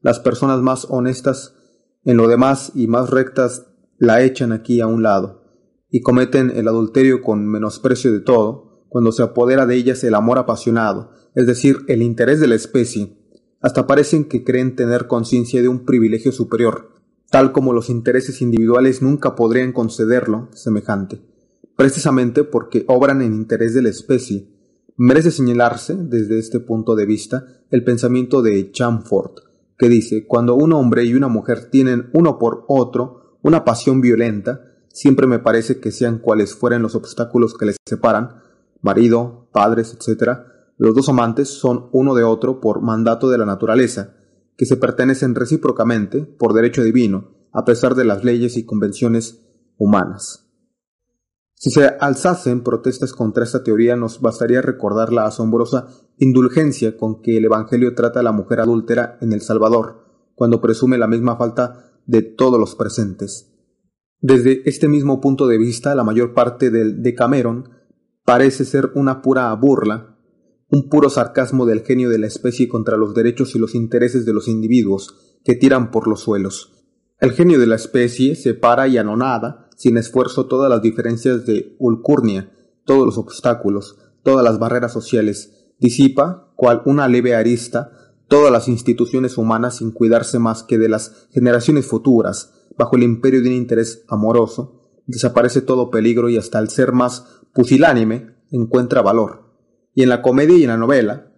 [0.01, 1.56] Las personas más honestas
[2.06, 5.43] en lo demás y más rectas la echan aquí a un lado
[5.89, 10.39] y cometen el adulterio con menosprecio de todo, cuando se apodera de ellas el amor
[10.39, 13.16] apasionado, es decir, el interés de la especie,
[13.62, 16.89] hasta parecen que creen tener conciencia de un privilegio superior,
[17.30, 21.22] tal como los intereses individuales nunca podrían concederlo semejante,
[21.76, 24.49] precisamente porque obran en interés de la especie.
[24.97, 29.41] Merece señalarse, desde este punto de vista, el pensamiento de Chamfort,
[29.78, 34.74] que dice, cuando un hombre y una mujer tienen uno por otro una pasión violenta,
[34.93, 38.43] Siempre me parece que sean cuales fueren los obstáculos que les separan,
[38.84, 40.38] marido, padres, etc.,
[40.78, 44.13] los dos amantes son uno de otro por mandato de la naturaleza,
[44.55, 49.41] que se pertenecen recíprocamente por derecho divino, a pesar de las leyes y convenciones
[49.78, 50.43] humanas.
[51.64, 55.88] Si se alzasen protestas contra esta teoría, nos bastaría recordar la asombrosa
[56.18, 60.03] indulgencia con que el Evangelio trata a la mujer adúltera en El Salvador,
[60.36, 63.49] cuando presume la misma falta de todos los presentes.
[64.20, 67.70] Desde este mismo punto de vista, la mayor parte del Decameron
[68.26, 70.18] parece ser una pura burla,
[70.68, 74.34] un puro sarcasmo del genio de la especie contra los derechos y los intereses de
[74.34, 76.74] los individuos que tiran por los suelos.
[77.22, 82.49] El genio de la especie separa y anonada, sin esfuerzo, todas las diferencias de Ulcurnia,
[82.86, 87.91] todos los obstáculos, todas las barreras sociales, disipa, cual una leve arista,
[88.29, 93.41] todas las instituciones humanas sin cuidarse más que de las generaciones futuras, bajo el imperio
[93.41, 99.51] de un interés amoroso, desaparece todo peligro y hasta el ser más pusilánime encuentra valor.
[99.93, 101.29] Y en la comedia y en la novela,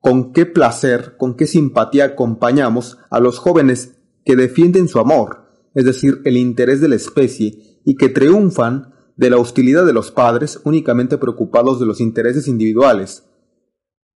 [0.00, 3.94] con qué placer, con qué simpatía acompañamos a los jóvenes
[4.24, 9.30] que defienden su amor, es decir, el interés de la especie, y que triunfan de
[9.30, 13.24] la hostilidad de los padres únicamente preocupados de los intereses individuales,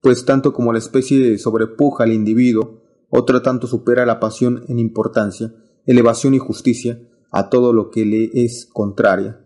[0.01, 5.55] pues tanto como la especie sobrepuja al individuo, otra tanto supera la pasión en importancia,
[5.87, 7.01] elevación y justicia
[7.31, 9.41] a todo lo que le es contraria.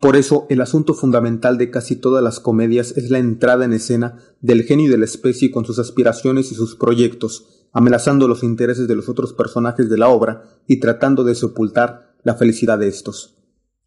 [0.00, 4.16] Por eso el asunto fundamental de casi todas las comedias es la entrada en escena
[4.40, 8.96] del genio de la especie con sus aspiraciones y sus proyectos, amenazando los intereses de
[8.96, 13.39] los otros personajes de la obra y tratando de sepultar la felicidad de estos.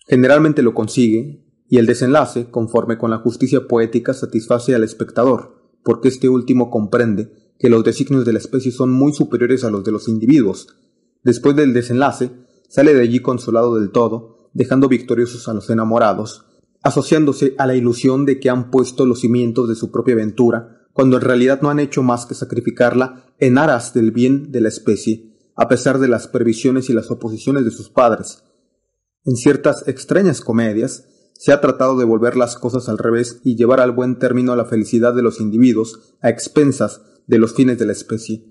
[0.08, 6.08] Generalmente lo consigue, y el desenlace, conforme con la justicia poética, satisface al espectador, porque
[6.08, 9.92] este último comprende que los designios de la especie son muy superiores a los de
[9.92, 10.68] los individuos,
[11.24, 12.32] Después del desenlace,
[12.68, 16.46] sale de allí consolado del todo, dejando victoriosos a los enamorados,
[16.82, 21.16] asociándose a la ilusión de que han puesto los cimientos de su propia aventura, cuando
[21.16, 25.34] en realidad no han hecho más que sacrificarla en aras del bien de la especie,
[25.56, 28.44] a pesar de las previsiones y las oposiciones de sus padres.
[29.26, 33.80] En ciertas extrañas comedias, se ha tratado de volver las cosas al revés y llevar
[33.80, 37.94] al buen término la felicidad de los individuos a expensas de los fines de la
[37.94, 38.46] especie.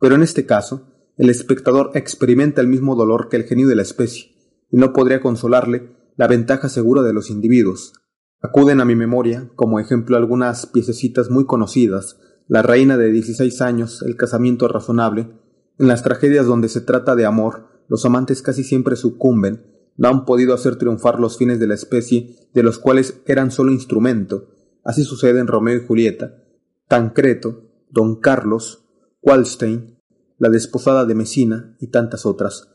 [0.00, 3.82] Pero en este caso, el espectador experimenta el mismo dolor que el genio de la
[3.82, 4.34] especie,
[4.70, 7.92] y no podría consolarle la ventaja segura de los individuos.
[8.40, 14.02] Acuden a mi memoria, como ejemplo, algunas piececitas muy conocidas, La reina de dieciséis años,
[14.02, 15.30] El casamiento razonable,
[15.78, 20.24] En las tragedias donde se trata de amor, los amantes casi siempre sucumben, no han
[20.24, 24.48] podido hacer triunfar los fines de la especie, de los cuales eran solo instrumento.
[24.82, 26.42] Así sucede en Romeo y Julieta,
[26.88, 28.84] Tancreto, Don Carlos,
[29.22, 30.00] Wallstein,
[30.38, 32.74] la desposada de Mesina y tantas otras.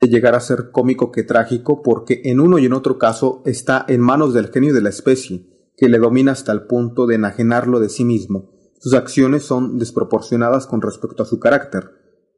[0.00, 3.84] De llegar a ser cómico que trágico porque en uno y en otro caso está
[3.88, 7.80] en manos del genio de la especie, que le domina hasta el punto de enajenarlo
[7.80, 8.52] de sí mismo.
[8.80, 11.90] Sus acciones son desproporcionadas con respecto a su carácter.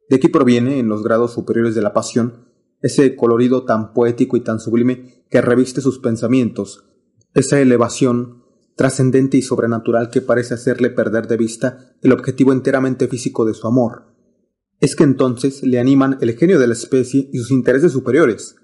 [0.08, 2.49] De aquí proviene, en los grados superiores de la pasión,
[2.82, 6.84] ese colorido tan poético y tan sublime que reviste sus pensamientos,
[7.34, 8.40] esa elevación
[8.76, 13.66] trascendente y sobrenatural que parece hacerle perder de vista el objetivo enteramente físico de su
[13.66, 14.14] amor.
[14.80, 18.56] Es que entonces le animan el genio de la especie y sus intereses superiores.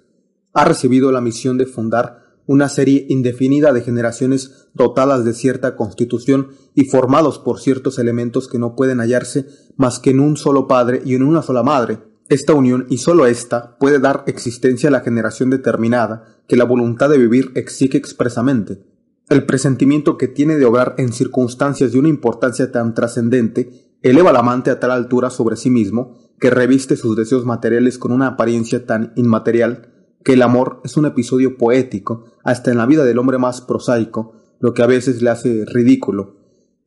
[0.54, 6.52] Ha recibido la misión de fundar una serie indefinida de generaciones dotadas de cierta constitución
[6.74, 9.46] y formados por ciertos elementos que no pueden hallarse
[9.76, 11.98] más que en un solo padre y en una sola madre.
[12.28, 17.08] Esta unión y sólo ésta puede dar existencia a la generación determinada que la voluntad
[17.08, 18.82] de vivir exige expresamente.
[19.28, 24.36] El presentimiento que tiene de obrar en circunstancias de una importancia tan trascendente eleva al
[24.36, 28.86] amante a tal altura sobre sí mismo que reviste sus deseos materiales con una apariencia
[28.86, 29.92] tan inmaterial
[30.24, 34.32] que el amor es un episodio poético hasta en la vida del hombre más prosaico,
[34.58, 36.36] lo que a veces le hace ridículo.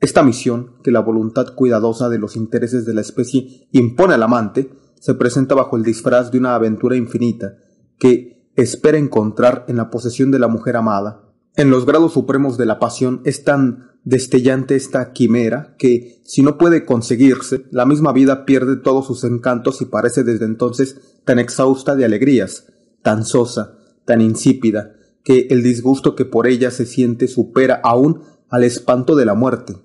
[0.02, 4.70] Esta misión, que la voluntad cuidadosa de los intereses de la especie impone al amante,
[5.00, 7.58] se presenta bajo el disfraz de una aventura infinita,
[7.98, 11.30] que espera encontrar en la posesión de la mujer amada,
[11.60, 16.58] en los grados supremos de la pasión es tan destellante esta quimera que, si no
[16.58, 21.98] puede conseguirse, la misma vida pierde todos sus encantos y parece desde entonces tan exhausta
[21.98, 22.68] de alegrías,
[23.02, 28.64] tan sosa, tan insípida, que el disgusto que por ella se siente supera aún al
[28.64, 29.76] espanto de la muerte.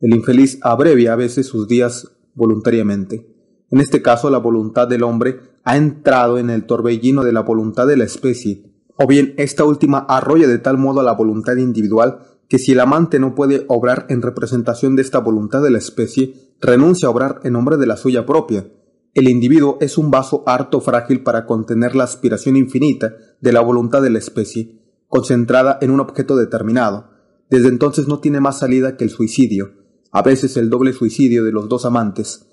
[0.00, 3.26] El infeliz abrevia a veces sus días voluntariamente.
[3.70, 7.86] En este caso, la voluntad del hombre ha entrado en el torbellino de la voluntad
[7.86, 8.62] de la especie,
[8.96, 12.80] o bien esta última arrolla de tal modo a la voluntad individual que si el
[12.80, 17.40] amante no puede obrar en representación de esta voluntad de la especie, renuncia a obrar
[17.42, 18.68] en nombre de la suya propia.
[19.14, 24.02] El individuo es un vaso harto frágil para contener la aspiración infinita de la voluntad
[24.02, 27.10] de la especie, concentrada en un objeto determinado.
[27.50, 29.72] Desde entonces no tiene más salida que el suicidio,
[30.12, 32.45] a veces el doble suicidio de los dos amantes,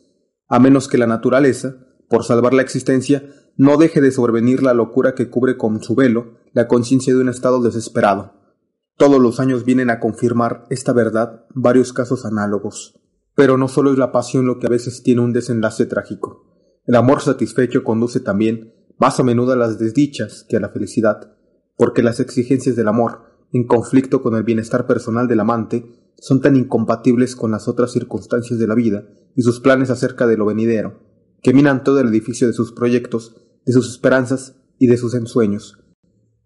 [0.53, 1.77] a menos que la naturaleza,
[2.07, 3.27] por salvar la existencia,
[3.57, 7.27] no deje de sobrevenir la locura que cubre con su velo la conciencia de un
[7.27, 8.33] estado desesperado.
[8.95, 12.99] Todos los años vienen a confirmar esta verdad varios casos análogos.
[13.33, 16.45] Pero no solo es la pasión lo que a veces tiene un desenlace trágico.
[16.85, 21.33] El amor satisfecho conduce también más a menudo a las desdichas que a la felicidad,
[21.77, 23.23] porque las exigencias del amor,
[23.53, 25.83] en conflicto con el bienestar personal del amante,
[26.19, 30.37] son tan incompatibles con las otras circunstancias de la vida y sus planes acerca de
[30.37, 31.01] lo venidero,
[31.41, 33.35] que minan todo el edificio de sus proyectos,
[33.65, 35.79] de sus esperanzas y de sus ensueños.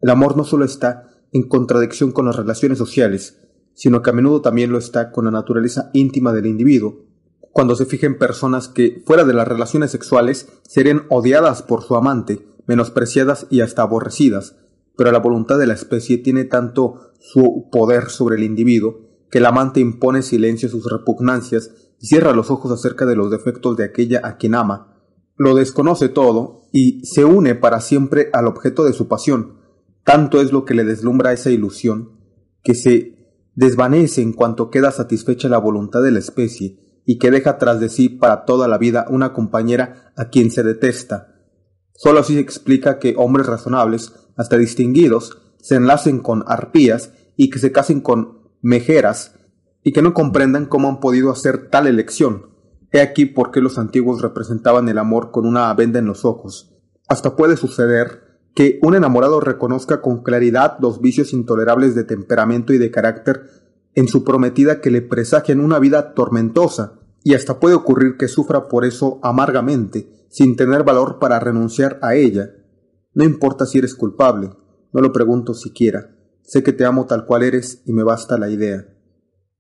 [0.01, 3.39] El amor no solo está en contradicción con las relaciones sociales,
[3.73, 7.05] sino que a menudo también lo está con la naturaleza íntima del individuo,
[7.51, 11.95] cuando se fija en personas que, fuera de las relaciones sexuales, serían odiadas por su
[11.95, 14.55] amante, menospreciadas y hasta aborrecidas,
[14.95, 19.45] pero la voluntad de la especie tiene tanto su poder sobre el individuo que el
[19.45, 23.85] amante impone silencio a sus repugnancias y cierra los ojos acerca de los defectos de
[23.85, 24.97] aquella a quien ama,
[25.37, 29.59] lo desconoce todo y se une para siempre al objeto de su pasión.
[30.03, 32.19] Tanto es lo que le deslumbra esa ilusión,
[32.63, 33.17] que se
[33.55, 37.89] desvanece en cuanto queda satisfecha la voluntad de la especie y que deja tras de
[37.89, 41.35] sí para toda la vida una compañera a quien se detesta.
[41.93, 47.59] Solo así se explica que hombres razonables, hasta distinguidos, se enlacen con arpías y que
[47.59, 49.35] se casen con mejeras
[49.83, 52.47] y que no comprendan cómo han podido hacer tal elección.
[52.91, 56.73] He aquí por qué los antiguos representaban el amor con una venda en los ojos.
[57.07, 62.77] Hasta puede suceder que un enamorado reconozca con claridad los vicios intolerables de temperamento y
[62.77, 63.43] de carácter
[63.93, 68.67] en su prometida que le presagian una vida tormentosa, y hasta puede ocurrir que sufra
[68.67, 72.51] por eso amargamente, sin tener valor para renunciar a ella.
[73.13, 74.51] No importa si eres culpable,
[74.91, 76.16] no lo pregunto siquiera.
[76.47, 78.87] Sé que te amo tal cual eres y me basta la idea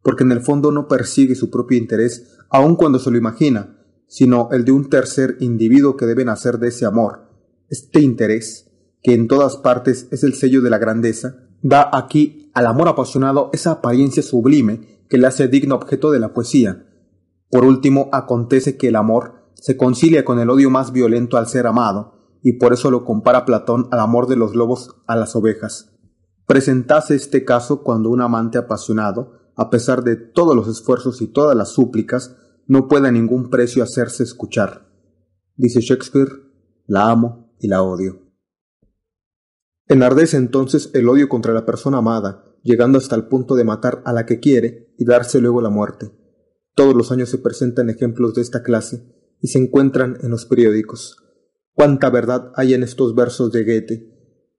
[0.07, 3.77] porque en el fondo no persigue su propio interés, aun cuando se lo imagina,
[4.07, 7.27] sino el de un tercer individuo que debe nacer de ese amor.
[7.67, 8.71] Este interés,
[9.03, 13.49] que en todas partes es el sello de la grandeza, da aquí al amor apasionado
[13.51, 16.87] esa apariencia sublime que le hace digno objeto de la poesía.
[17.49, 21.67] Por último, acontece que el amor se concilia con el odio más violento al ser
[21.67, 25.96] amado, y por eso lo compara Platón al amor de los lobos a las ovejas.
[26.47, 31.57] Presentase este caso cuando un amante apasionado a pesar de todos los esfuerzos y todas
[31.57, 32.37] las súplicas,
[32.67, 34.87] no puede a ningún precio hacerse escuchar.
[35.55, 36.29] Dice Shakespeare,
[36.85, 38.21] la amo y la odio.
[39.87, 44.13] Enardece entonces el odio contra la persona amada, llegando hasta el punto de matar a
[44.13, 46.11] la que quiere y darse luego la muerte.
[46.75, 49.01] Todos los años se presentan ejemplos de esta clase
[49.41, 51.17] y se encuentran en los periódicos.
[51.73, 54.16] Cuánta verdad hay en estos versos de Goethe.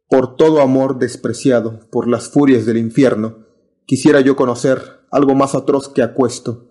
[0.09, 3.46] Por todo amor despreciado, por las furias del infierno,
[3.84, 4.80] quisiera yo conocer
[5.11, 6.70] algo más atroz que acuesto.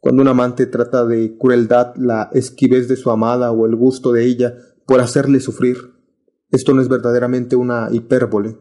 [0.00, 4.24] Cuando un amante trata de crueldad la esquivez de su amada o el gusto de
[4.24, 4.54] ella
[4.86, 5.94] por hacerle sufrir,
[6.50, 8.56] esto no es verdaderamente una hipérbole.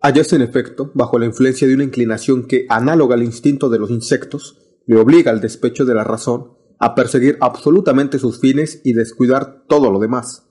[0.00, 3.90] Hallarse en efecto bajo la influencia de una inclinación que, análoga al instinto de los
[3.90, 9.64] insectos, le obliga al despecho de la razón a perseguir absolutamente sus fines y descuidar
[9.66, 10.47] todo lo demás.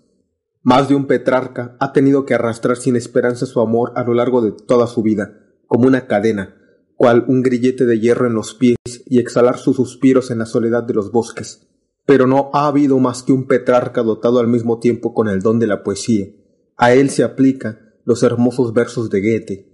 [0.68, 4.42] Más de un Petrarca ha tenido que arrastrar sin esperanza su amor a lo largo
[4.42, 6.58] de toda su vida, como una cadena,
[6.98, 10.84] cual un grillete de hierro en los pies y exhalar sus suspiros en la soledad
[10.84, 11.66] de los bosques.
[12.06, 15.58] Pero no ha habido más que un Petrarca dotado al mismo tiempo con el don
[15.58, 16.26] de la poesía,
[16.76, 19.70] a él se aplican los hermosos versos de Goethe,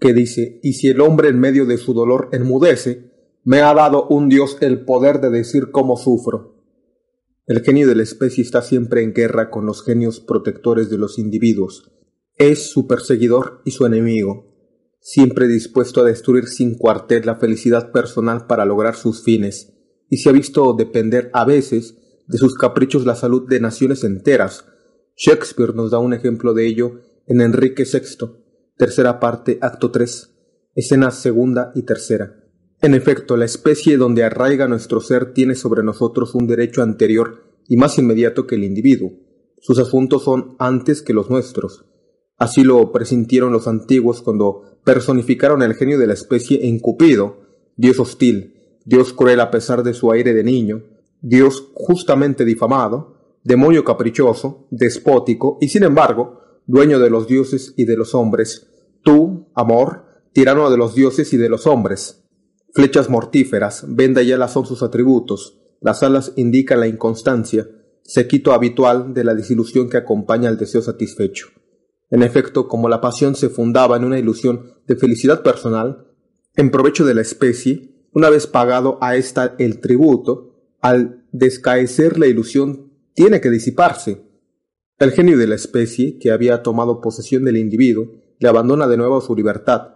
[0.00, 3.12] que dice, y si el hombre en medio de su dolor enmudece,
[3.44, 6.59] me ha dado un Dios el poder de decir cómo sufro.
[7.50, 11.18] El genio de la especie está siempre en guerra con los genios protectores de los
[11.18, 11.90] individuos.
[12.36, 14.54] Es su perseguidor y su enemigo,
[15.00, 19.72] siempre dispuesto a destruir sin cuartel la felicidad personal para lograr sus fines,
[20.08, 21.96] y se ha visto depender a veces
[22.28, 24.64] de sus caprichos la salud de naciones enteras,
[25.16, 28.28] Shakespeare nos da un ejemplo de ello en Enrique VI,
[28.76, 30.30] tercera parte, acto 3,
[30.76, 32.39] escenas segunda y tercera.
[32.82, 37.76] En efecto, la especie donde arraiga nuestro ser tiene sobre nosotros un derecho anterior y
[37.76, 39.12] más inmediato que el individuo.
[39.60, 41.84] Sus asuntos son antes que los nuestros.
[42.38, 47.40] Así lo presintieron los antiguos cuando personificaron el genio de la especie en Cupido,
[47.76, 50.84] Dios hostil, Dios cruel a pesar de su aire de niño,
[51.20, 57.98] Dios justamente difamado, demonio caprichoso, despótico y sin embargo, dueño de los dioses y de
[57.98, 58.70] los hombres,
[59.02, 62.24] tú, amor, tirano de los dioses y de los hombres.
[62.72, 67.68] Flechas mortíferas, venda y alas son sus atributos, las alas indican la inconstancia,
[68.02, 71.48] sequito habitual de la desilusión que acompaña al deseo satisfecho.
[72.10, 76.06] En efecto, como la pasión se fundaba en una ilusión de felicidad personal,
[76.54, 82.26] en provecho de la especie, una vez pagado a ésta el tributo, al descaecer la
[82.26, 84.22] ilusión tiene que disiparse.
[84.98, 89.20] El genio de la especie, que había tomado posesión del individuo, le abandona de nuevo
[89.20, 89.94] su libertad.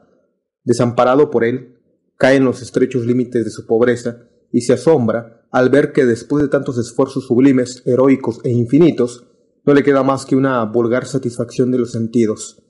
[0.63, 1.79] Desamparado por él,
[2.17, 6.43] cae en los estrechos límites de su pobreza y se asombra al ver que después
[6.43, 9.27] de tantos esfuerzos sublimes, heroicos e infinitos,
[9.65, 12.63] no le queda más que una vulgar satisfacción de los sentidos.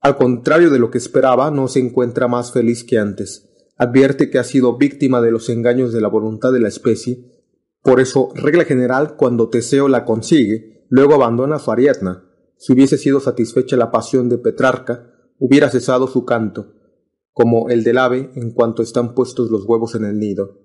[0.00, 3.48] Al contrario de lo que esperaba, no se encuentra más feliz que antes.
[3.76, 7.32] Advierte que ha sido víctima de los engaños de la voluntad de la especie
[7.82, 12.24] por eso, regla general, cuando Teseo la consigue, luego abandona su Ariadna.
[12.56, 15.10] Si hubiese sido satisfecha la pasión de Petrarca,
[15.40, 16.74] hubiera cesado su canto,
[17.32, 20.58] como el del ave en cuanto están puestos los huevos en el nido.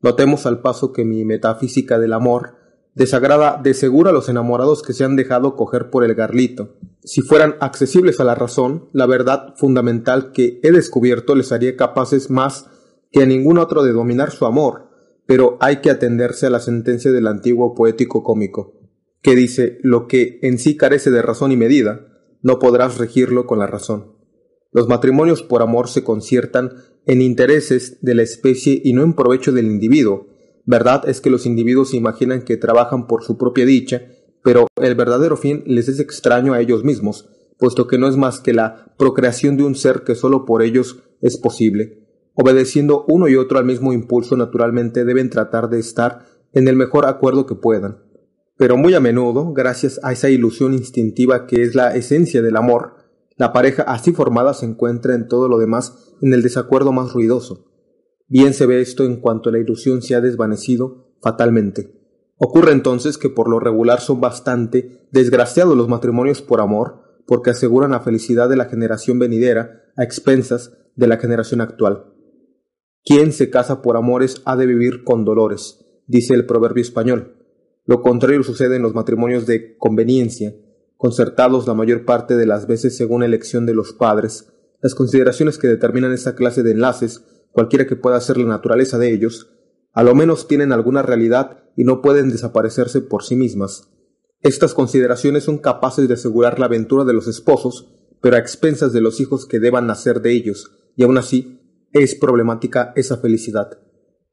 [0.00, 2.56] Notemos al paso que mi metafísica del amor
[2.94, 6.76] desagrada de seguro a los enamorados que se han dejado coger por el garlito.
[7.02, 12.30] Si fueran accesibles a la razón, la verdad fundamental que he descubierto les haría capaces
[12.30, 12.66] más
[13.10, 14.90] que a ningún otro de dominar su amor,
[15.26, 18.74] pero hay que atenderse a la sentencia del antiguo poético cómico,
[19.22, 22.06] que dice lo que en sí carece de razón y medida,
[22.42, 24.13] no podrás regirlo con la razón.
[24.74, 26.74] Los matrimonios por amor se conciertan
[27.06, 30.26] en intereses de la especie y no en provecho del individuo.
[30.66, 34.02] Verdad es que los individuos imaginan que trabajan por su propia dicha,
[34.42, 38.38] pero el verdadero fin les es extraño a ellos mismos, puesto que no es más
[38.38, 43.36] que la procreación de un ser que sólo por ellos es posible obedeciendo uno y
[43.36, 47.98] otro al mismo impulso, naturalmente deben tratar de estar en el mejor acuerdo que puedan.
[48.56, 52.96] Pero muy a menudo, gracias a esa ilusión instintiva que es la esencia del amor,
[53.36, 57.66] la pareja así formada se encuentra en todo lo demás en el desacuerdo más ruidoso.
[58.28, 62.00] Bien se ve esto en cuanto la ilusión se ha desvanecido fatalmente.
[62.36, 67.92] Ocurre entonces que por lo regular son bastante desgraciados los matrimonios por amor, porque aseguran
[67.92, 72.12] la felicidad de la generación venidera a expensas de la generación actual.
[73.04, 77.36] Quien se casa por amores ha de vivir con dolores, dice el proverbio español.
[77.84, 80.54] Lo contrario sucede en los matrimonios de conveniencia,
[80.96, 84.52] concertados la mayor parte de las veces según elección de los padres.
[84.80, 89.12] Las consideraciones que determinan esa clase de enlaces, cualquiera que pueda ser la naturaleza de
[89.12, 89.50] ellos,
[89.92, 93.90] a lo menos tienen alguna realidad y no pueden desaparecerse por sí mismas.
[94.40, 99.00] Estas consideraciones son capaces de asegurar la aventura de los esposos, pero a expensas de
[99.00, 101.60] los hijos que deban nacer de ellos, y aun así
[101.92, 103.78] es problemática esa felicidad.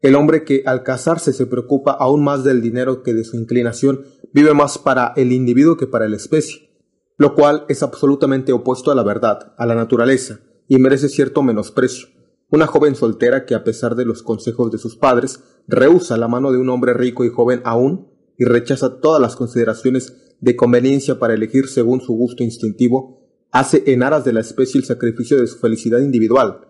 [0.02, 4.06] El hombre que al casarse se preocupa aún más del dinero que de su inclinación
[4.34, 6.72] vive más para el individuo que para la especie,
[7.18, 12.07] lo cual es absolutamente opuesto a la verdad, a la naturaleza, y merece cierto menosprecio.
[12.49, 16.52] Una joven soltera que a pesar de los consejos de sus padres, rehúsa la mano
[16.52, 21.36] de un hombre rico y joven aún y rechaza todas las consideraciones de conveniencia para
[21.36, 23.19] elegir según su gusto instintivo,
[23.52, 26.68] hace en aras de la especie el sacrificio de su felicidad individual.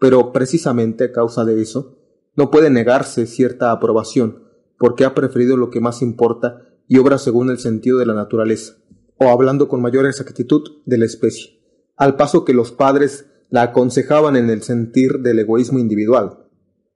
[0.00, 1.93] Pero precisamente a causa de eso,
[2.36, 4.44] no puede negarse cierta aprobación,
[4.78, 8.74] porque ha preferido lo que más importa y obra según el sentido de la naturaleza,
[9.18, 11.60] o hablando con mayor exactitud de la especie,
[11.96, 16.48] al paso que los padres la aconsejaban en el sentir del egoísmo individual.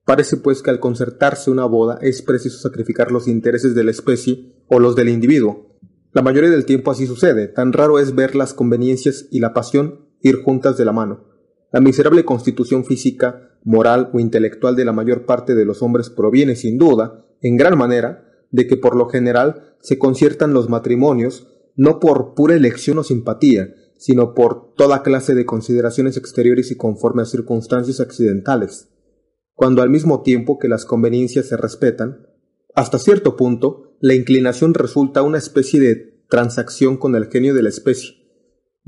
[0.04, 4.64] Parece pues que al concertarse una boda es preciso sacrificar los intereses de la especie
[4.66, 5.78] o los del individuo.
[6.12, 10.08] La mayoría del tiempo así sucede, tan raro es ver las conveniencias y la pasión
[10.22, 11.26] ir juntas de la mano.
[11.70, 16.56] La miserable constitución física, moral o intelectual de la mayor parte de los hombres proviene,
[16.56, 21.46] sin duda, en gran manera, de que por lo general se conciertan los matrimonios
[21.76, 27.20] no por pura elección o simpatía, sino por toda clase de consideraciones exteriores y conforme
[27.20, 28.88] a circunstancias accidentales,
[29.52, 32.26] cuando al mismo tiempo que las conveniencias se respetan,
[32.74, 37.68] hasta cierto punto, la inclinación resulta una especie de transacción con el genio de la
[37.68, 38.17] especie.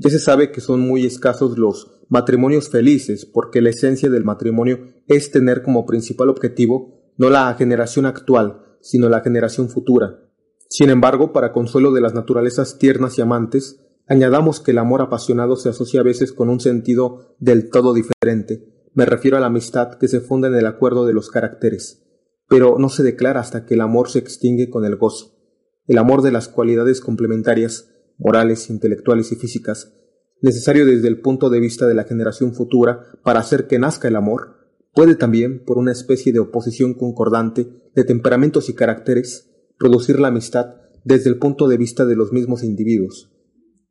[0.03, 4.79] Ya se sabe que son muy escasos los matrimonios felices, porque la esencia del matrimonio
[5.05, 10.27] es tener como principal objetivo no la generación actual, sino la generación futura.
[10.69, 15.55] Sin embargo, para consuelo de las naturalezas tiernas y amantes, añadamos que el amor apasionado
[15.55, 18.89] se asocia a veces con un sentido del todo diferente.
[18.95, 22.07] Me refiero a la amistad que se funda en el acuerdo de los caracteres,
[22.47, 25.37] pero no se declara hasta que el amor se extingue con el gozo.
[25.85, 27.90] El amor de las cualidades complementarias,
[28.21, 29.93] morales, intelectuales y físicas,
[30.41, 34.15] necesario desde el punto de vista de la generación futura para hacer que nazca el
[34.15, 34.57] amor,
[34.93, 40.75] puede también, por una especie de oposición concordante de temperamentos y caracteres, producir la amistad
[41.03, 43.31] desde el punto de vista de los mismos individuos.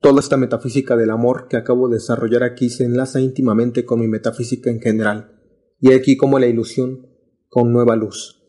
[0.00, 4.08] Toda esta metafísica del amor que acabo de desarrollar aquí se enlaza íntimamente con mi
[4.08, 5.40] metafísica en general,
[5.80, 7.08] y aquí como la ilusión
[7.48, 8.39] con nueva luz.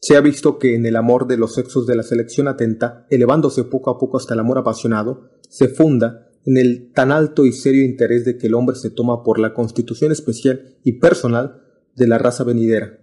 [0.00, 3.64] Se ha visto que en el amor de los sexos de la selección atenta, elevándose
[3.64, 7.84] poco a poco hasta el amor apasionado, se funda en el tan alto y serio
[7.84, 11.62] interés de que el hombre se toma por la constitución especial y personal
[11.96, 13.00] de la raza venidera.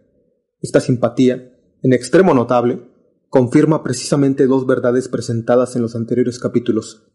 [0.62, 1.52] Esta simpatía,
[1.82, 2.90] en extremo notable,
[3.28, 7.12] confirma precisamente dos verdades presentadas en los anteriores capítulos.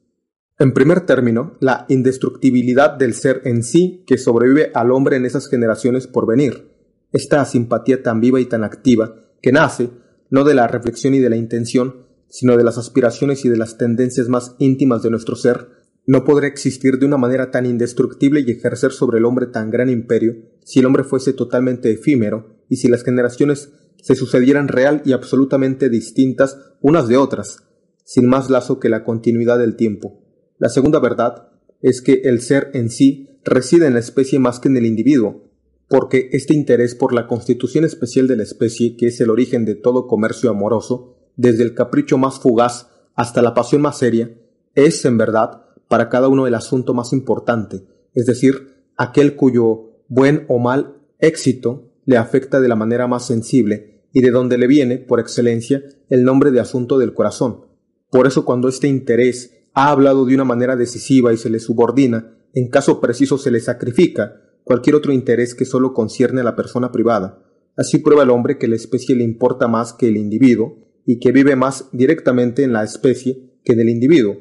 [0.59, 5.49] En primer término, la indestructibilidad del ser en sí que sobrevive al hombre en esas
[5.49, 6.73] generaciones por venir.
[7.13, 9.91] Esta simpatía tan viva y tan activa que nace
[10.31, 13.79] no de la reflexión y de la intención, sino de las aspiraciones y de las
[13.79, 15.69] tendencias más íntimas de nuestro ser,
[16.07, 19.91] no podrá existir de una manera tan indestructible y ejercer sobre el hombre tan gran
[19.91, 25.13] imperio si el hombre fuese totalmente efímero y si las generaciones se sucedieran real y
[25.13, 27.65] absolutamente distintas unas de otras,
[28.05, 30.23] sin más lazo que la continuidad del tiempo.
[30.59, 31.49] La segunda verdad
[31.83, 35.48] es que el ser en sí reside en la especie más que en el individuo,
[35.89, 39.75] porque este interés por la constitución especial de la especie, que es el origen de
[39.75, 44.31] todo comercio amoroso, desde el capricho más fugaz hasta la pasión más seria,
[44.75, 50.45] es, en verdad, para cada uno el asunto más importante, es decir, aquel cuyo buen
[50.49, 54.99] o mal éxito le afecta de la manera más sensible y de donde le viene,
[54.99, 57.67] por excelencia, el nombre de asunto del corazón.
[58.11, 62.37] Por eso cuando este interés ha hablado de una manera decisiva y se le subordina,
[62.55, 66.93] en caso preciso se le sacrifica cualquier otro interés que solo concierne a la persona
[66.93, 67.43] privada.
[67.77, 71.33] Así prueba el hombre que la especie le importa más que el individuo y que
[71.33, 74.37] vive más directamente en la especie que en el individuo,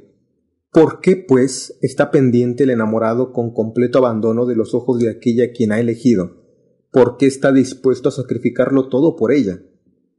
[0.72, 5.52] ¿Por qué, pues, está pendiente el enamorado con completo abandono de los ojos de aquella
[5.52, 6.44] quien ha elegido?
[6.92, 9.62] ¿Por qué está dispuesto a sacrificarlo todo por ella?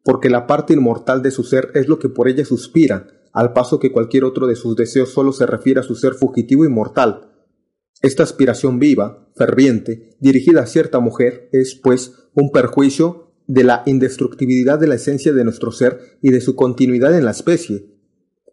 [0.02, 3.78] Porque la parte inmortal de su ser es lo que por ella suspira, al paso
[3.78, 7.30] que cualquier otro de sus deseos solo se refiere a su ser fugitivo y mortal.
[8.02, 14.78] Esta aspiración viva, ferviente, dirigida a cierta mujer, es, pues, un perjuicio de la indestructibilidad
[14.78, 17.98] de la esencia de nuestro ser y de su continuidad en la especie,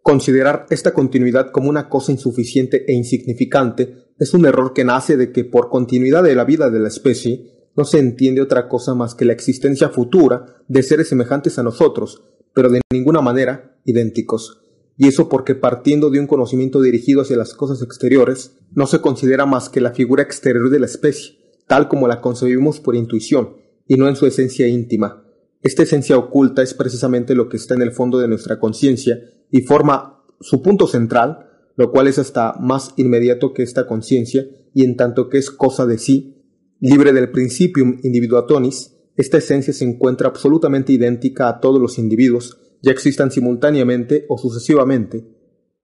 [0.05, 5.31] Considerar esta continuidad como una cosa insuficiente e insignificante es un error que nace de
[5.31, 9.15] que por continuidad de la vida de la especie no se entiende otra cosa más
[9.15, 12.21] que la existencia futura de seres semejantes a nosotros,
[12.53, 14.61] pero de ninguna manera idénticos.
[14.97, 19.45] Y eso porque partiendo de un conocimiento dirigido hacia las cosas exteriores, no se considera
[19.45, 23.57] más que la figura exterior de la especie, tal como la concebimos por intuición,
[23.87, 25.25] y no en su esencia íntima.
[25.61, 29.19] Esta esencia oculta es precisamente lo que está en el fondo de nuestra conciencia
[29.51, 34.85] y forma su punto central, lo cual es hasta más inmediato que esta conciencia, y
[34.85, 36.35] en tanto que es cosa de sí,
[36.79, 42.91] libre del principium individuatonis, esta esencia se encuentra absolutamente idéntica a todos los individuos, ya
[42.91, 45.25] existan simultáneamente o sucesivamente,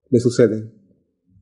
[0.08, 0.72] le suceden.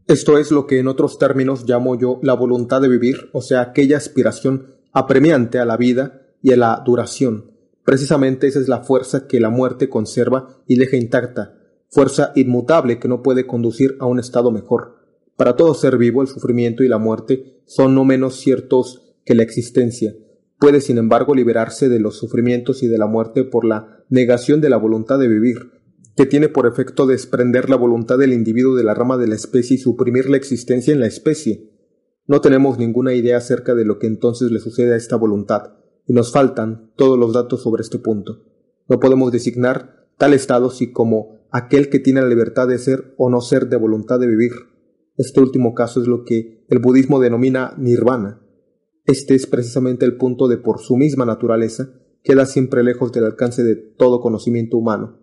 [0.06, 3.60] Esto es lo que en otros términos llamo yo la voluntad de vivir, o sea,
[3.60, 7.50] aquella aspiración apremiante a la vida y a la duración.
[7.84, 11.58] Precisamente esa es la fuerza que la muerte conserva y deja intacta,
[11.90, 14.96] fuerza inmutable que no puede conducir a un estado mejor.
[15.36, 19.42] Para todo ser vivo el sufrimiento y la muerte son no menos ciertos que la
[19.42, 20.14] existencia.
[20.60, 24.68] Puede, sin embargo, liberarse de los sufrimientos y de la muerte por la negación de
[24.68, 25.70] la voluntad de vivir,
[26.16, 29.76] que tiene por efecto desprender la voluntad del individuo de la rama de la especie
[29.76, 31.70] y suprimir la existencia en la especie.
[32.26, 36.12] No tenemos ninguna idea acerca de lo que entonces le sucede a esta voluntad, y
[36.12, 38.44] nos faltan todos los datos sobre este punto.
[38.86, 43.30] No podemos designar tal estado si como aquel que tiene la libertad de ser o
[43.30, 44.52] no ser de voluntad de vivir.
[45.16, 48.42] Este último caso es lo que el budismo denomina nirvana.
[49.04, 51.90] Este es precisamente el punto de por su misma naturaleza
[52.22, 55.18] queda siempre lejos del alcance de todo conocimiento humano.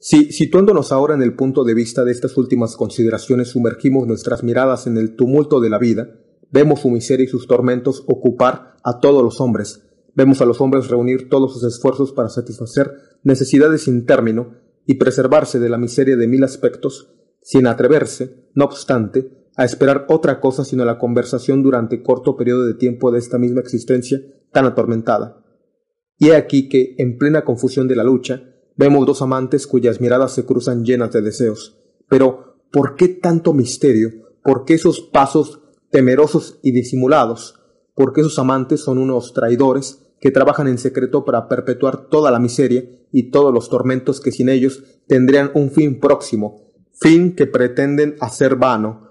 [0.00, 4.86] Si, situándonos ahora en el punto de vista de estas últimas consideraciones, sumergimos nuestras miradas
[4.86, 6.08] en el tumulto de la vida,
[6.50, 9.82] vemos su miseria y sus tormentos ocupar a todos los hombres,
[10.14, 12.92] vemos a los hombres reunir todos sus esfuerzos para satisfacer
[13.24, 14.54] necesidades sin término
[14.86, 17.12] y preservarse de la miseria de mil aspectos,
[17.42, 22.74] sin atreverse, no obstante, a esperar otra cosa sino la conversación durante corto periodo de
[22.74, 24.20] tiempo de esta misma existencia
[24.52, 25.44] tan atormentada.
[26.16, 28.42] Y he aquí que, en plena confusión de la lucha,
[28.76, 31.76] vemos dos amantes cuyas miradas se cruzan llenas de deseos.
[32.08, 34.10] Pero, ¿por qué tanto misterio?
[34.44, 35.60] ¿Por qué esos pasos
[35.90, 37.60] temerosos y disimulados?
[37.94, 42.38] ¿Por qué esos amantes son unos traidores que trabajan en secreto para perpetuar toda la
[42.38, 48.16] miseria y todos los tormentos que sin ellos tendrían un fin próximo, fin que pretenden
[48.20, 49.07] hacer vano,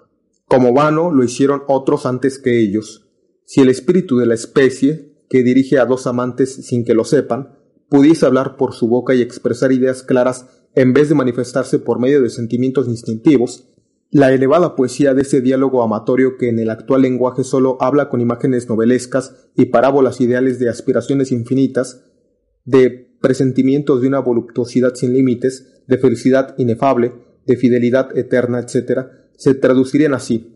[0.47, 3.09] como vano lo hicieron otros antes que ellos.
[3.45, 7.57] Si el espíritu de la especie, que dirige a dos amantes sin que lo sepan,
[7.89, 12.21] pudiese hablar por su boca y expresar ideas claras en vez de manifestarse por medio
[12.21, 13.67] de sentimientos instintivos,
[14.09, 18.21] la elevada poesía de ese diálogo amatorio que en el actual lenguaje solo habla con
[18.21, 22.05] imágenes novelescas y parábolas ideales de aspiraciones infinitas,
[22.63, 22.89] de
[23.21, 27.13] presentimientos de una voluptuosidad sin límites, de felicidad inefable,
[27.45, 29.07] de fidelidad eterna, etc.,
[29.37, 30.53] se traducirían así.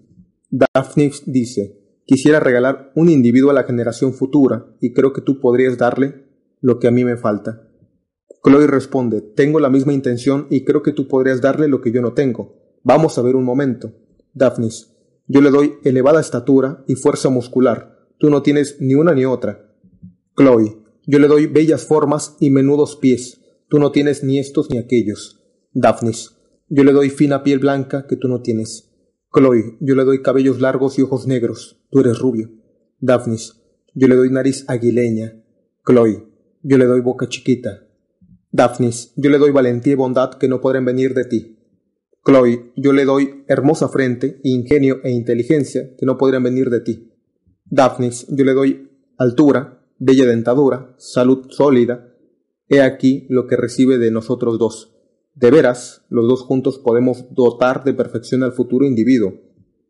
[0.49, 5.77] Daphne dice, quisiera regalar un individuo a la generación futura y creo que tú podrías
[5.77, 6.25] darle
[6.59, 7.69] lo que a mí me falta.
[8.43, 12.01] Chloe responde, tengo la misma intención y creo que tú podrías darle lo que yo
[12.01, 12.57] no tengo.
[12.83, 13.93] Vamos a ver un momento.
[14.33, 14.91] Daphnis,
[15.27, 17.99] yo le doy elevada estatura y fuerza muscular.
[18.17, 19.71] Tú no tienes ni una ni otra.
[20.35, 23.41] Chloe, yo le doy bellas formas y menudos pies.
[23.69, 25.43] Tú no tienes ni estos ni aquellos.
[25.71, 26.40] Daphnis,
[26.73, 28.89] yo le doy fina piel blanca que tú no tienes.
[29.29, 31.83] Chloe, yo le doy cabellos largos y ojos negros.
[31.89, 32.49] Tú eres rubio.
[33.01, 33.61] Daphnis,
[33.93, 35.43] yo le doy nariz aguileña.
[35.85, 36.29] Chloe,
[36.63, 37.85] yo le doy boca chiquita.
[38.51, 41.59] Daphnis, yo le doy valentía y bondad que no podrán venir de ti.
[42.25, 47.11] Chloe, yo le doy hermosa frente, ingenio e inteligencia que no podrán venir de ti.
[47.65, 52.15] Daphnis, yo le doy altura, bella dentadura, salud sólida.
[52.69, 55.00] He aquí lo que recibe de nosotros dos.
[55.33, 59.33] De veras, los dos juntos podemos dotar de perfección al futuro individuo.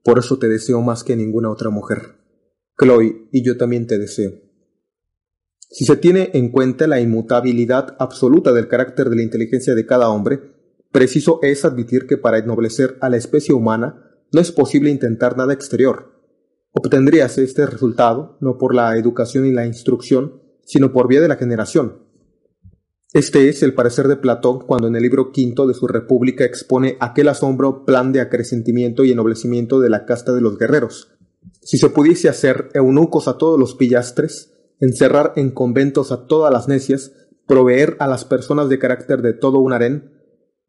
[0.04, 2.18] Por eso te deseo más que ninguna otra mujer.
[2.80, 4.34] Chloe, y yo también te deseo.
[5.70, 10.10] Si se tiene en cuenta la inmutabilidad absoluta del carácter de la inteligencia de cada
[10.10, 10.42] hombre,
[10.92, 15.54] preciso es admitir que para ennoblecer a la especie humana no es posible intentar nada
[15.54, 16.12] exterior.
[16.72, 21.36] Obtendríase este resultado no por la educación y la instrucción, sino por vía de la
[21.36, 22.01] generación.
[23.14, 26.96] Este es el parecer de Platón cuando en el libro quinto de su República expone
[27.02, 31.12] aquel asombro plan de acrecentimiento y ennoblecimiento de la casta de los guerreros.
[31.62, 36.70] Si se pudiese hacer eunucos a todos los pillastres, encerrar en conventos a todas las
[36.70, 37.12] necias,
[37.48, 40.14] proveer a las personas de carácter de todo un harén,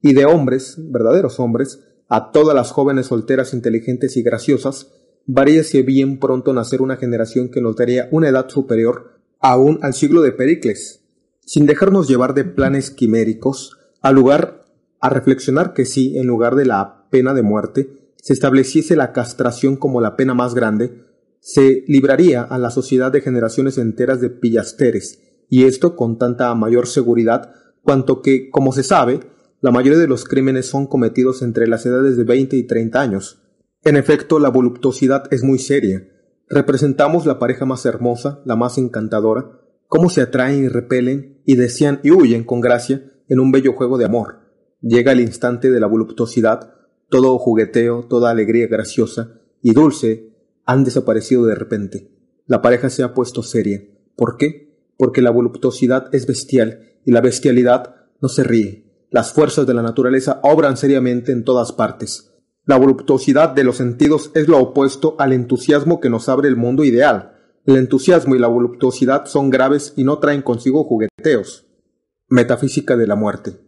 [0.00, 4.90] y de hombres, verdaderos hombres, a todas las jóvenes solteras inteligentes y graciosas,
[5.26, 10.22] varíase bien pronto nacer una generación que nos daría una edad superior aún al siglo
[10.22, 11.01] de Pericles,
[11.44, 14.64] sin dejarnos llevar de planes quiméricos, al lugar
[15.00, 19.76] a reflexionar que si, en lugar de la pena de muerte, se estableciese la castración
[19.76, 21.04] como la pena más grande,
[21.40, 26.86] se libraría a la sociedad de generaciones enteras de pillasteres, y esto con tanta mayor
[26.86, 27.52] seguridad
[27.82, 29.20] cuanto que, como se sabe,
[29.60, 33.42] la mayoría de los crímenes son cometidos entre las edades de 20 y 30 años.
[33.84, 36.08] En efecto, la voluptuosidad es muy seria.
[36.48, 39.60] Representamos la pareja más hermosa, la más encantadora,
[39.92, 43.98] cómo se atraen y repelen y desean y huyen con gracia en un bello juego
[43.98, 44.40] de amor.
[44.80, 46.72] Llega el instante de la voluptuosidad,
[47.10, 50.32] todo jugueteo, toda alegría graciosa y dulce
[50.64, 52.10] han desaparecido de repente.
[52.46, 53.84] La pareja se ha puesto seria.
[54.16, 54.72] ¿Por qué?
[55.02, 59.06] porque la voluptuosidad es bestial y la bestialidad no se ríe.
[59.10, 62.32] Las fuerzas de la naturaleza obran seriamente en todas partes.
[62.64, 66.84] La voluptuosidad de los sentidos es lo opuesto al entusiasmo que nos abre el mundo
[66.84, 67.32] ideal.
[67.64, 71.64] El entusiasmo y la voluptuosidad son graves y no traen consigo jugueteos.
[72.28, 73.60] Metafísica de la muerte.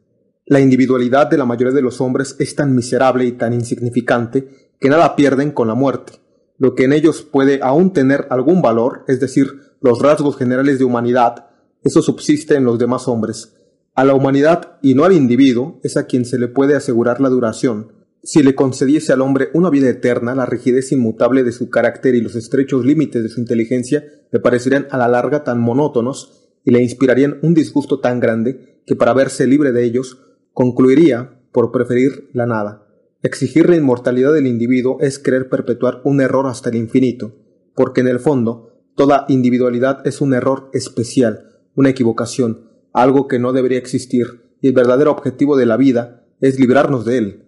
[0.47, 4.49] La individualidad de la mayoría de los hombres es tan miserable y tan insignificante
[4.81, 6.15] que nada pierden con la muerte.
[6.59, 10.85] Lo que en ellos puede aún tener algún valor, es decir, los rasgos generales de
[10.85, 11.47] humanidad,
[11.85, 13.57] eso subsiste en los demás hombres.
[13.95, 17.29] A la humanidad y no al individuo es a quien se le puede asegurar la
[17.29, 17.93] duración.
[18.27, 22.23] Si le concediese al hombre una vida eterna, la rigidez inmutable de su carácter y
[22.23, 24.03] los estrechos límites de su inteligencia
[24.33, 28.97] le parecerían a la larga tan monótonos y le inspirarían un disgusto tan grande que
[28.97, 30.19] para verse libre de ellos
[30.55, 32.89] concluiría por preferir la nada.
[33.23, 37.37] Exigir la inmortalidad del individuo es querer perpetuar un error hasta el infinito,
[37.75, 43.53] porque en el fondo toda individualidad es un error especial, una equivocación, algo que no
[43.53, 47.45] debería existir, y el verdadero objetivo de la vida es librarnos de él.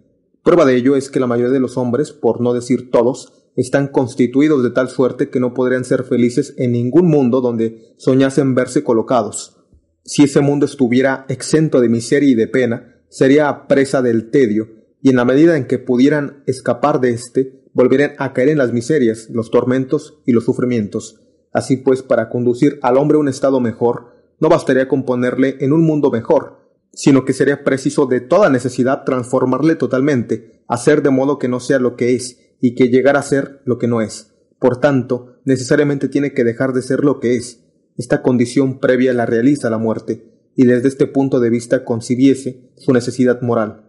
[0.47, 3.89] Prueba de ello es que la mayoría de los hombres, por no decir todos, están
[3.89, 8.81] constituidos de tal suerte que no podrían ser felices en ningún mundo donde soñasen verse
[8.81, 9.57] colocados.
[10.05, 14.69] Si ese mundo estuviera exento de miseria y de pena, sería presa del tedio,
[15.01, 18.71] y en la medida en que pudieran escapar de éste, volverían a caer en las
[18.71, 21.19] miserias, los tormentos y los sufrimientos.
[21.51, 25.73] Así pues, para conducir al hombre a un estado mejor, no bastaría con ponerle en
[25.73, 26.66] un mundo mejor,
[26.97, 31.77] sino que sería preciso de toda necesidad transformarle totalmente, hacer de modo que no sea
[31.77, 34.33] lo que es, y que llegar a ser lo que no es.
[34.57, 37.63] Por tanto, necesariamente tiene que dejar de ser lo que es.
[37.97, 42.91] Esta condición previa la realiza la muerte, y desde este punto de vista concibiese su
[42.93, 43.85] necesidad moral.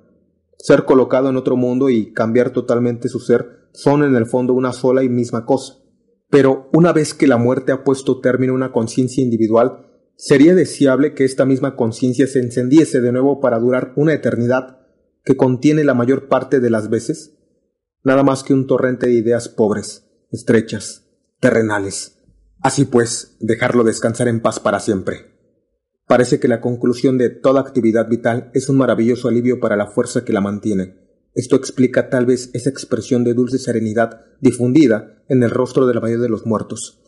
[0.59, 4.74] Ser colocado en otro mundo y cambiar totalmente su ser son en el fondo una
[4.74, 5.78] sola y misma cosa.
[6.28, 9.88] Pero una vez que la muerte ha puesto término a una conciencia individual,
[10.19, 14.81] ¿sería deseable que esta misma conciencia se encendiese de nuevo para durar una eternidad
[15.24, 17.39] que contiene la mayor parte de las veces?
[18.09, 21.05] nada más que un torrente de ideas pobres, estrechas,
[21.40, 22.19] terrenales.
[22.61, 25.36] Así pues, dejarlo descansar en paz para siempre.
[26.07, 30.24] Parece que la conclusión de toda actividad vital es un maravilloso alivio para la fuerza
[30.24, 30.97] que la mantiene.
[31.35, 36.16] Esto explica tal vez esa expresión de dulce serenidad difundida en el rostro del Valle
[36.16, 37.03] de los Muertos.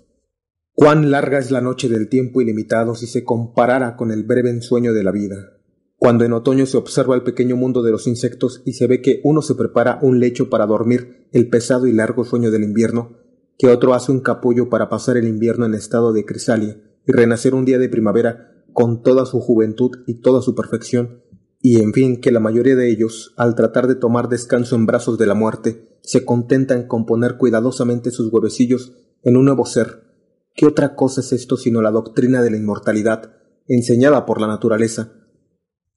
[0.81, 4.95] Cuán larga es la noche del tiempo ilimitado si se comparara con el breve ensueño
[4.95, 5.59] de la vida.
[5.99, 9.21] Cuando en otoño se observa el pequeño mundo de los insectos y se ve que
[9.23, 13.19] uno se prepara un lecho para dormir el pesado y largo sueño del invierno,
[13.59, 17.55] que otro hace un capullo para pasar el invierno en estado de crisalia y renacer
[17.55, 21.21] un día de primavera con toda su juventud y toda su perfección,
[21.61, 25.19] y en fin que la mayoría de ellos, al tratar de tomar descanso en brazos
[25.19, 30.10] de la muerte, se contentan con poner cuidadosamente sus huevecillos en un nuevo ser.
[30.55, 33.33] ¿Qué otra cosa es esto sino la doctrina de la inmortalidad,
[33.67, 35.13] enseñada por la naturaleza,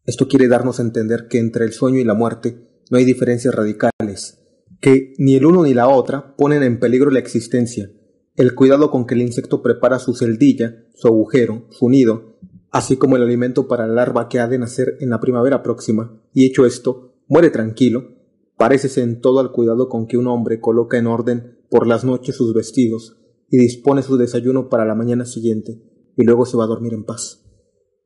[0.06, 3.56] esto quiere darnos a entender que entre el sueño y la muerte no hay diferencias
[3.56, 4.40] radicales,
[4.82, 7.90] que ni el uno ni la otra ponen en peligro la existencia.
[8.36, 12.38] El cuidado con que el insecto prepara su celdilla, su agujero, su nido,
[12.70, 16.22] así como el alimento para la larva que ha de nacer en la primavera próxima,
[16.34, 18.16] y hecho esto, muere tranquilo,
[18.58, 22.36] parécese en todo al cuidado con que un hombre coloca en orden por las noches
[22.36, 23.23] sus vestidos
[23.54, 25.80] y dispone su desayuno para la mañana siguiente,
[26.18, 27.46] y luego se va a dormir en paz.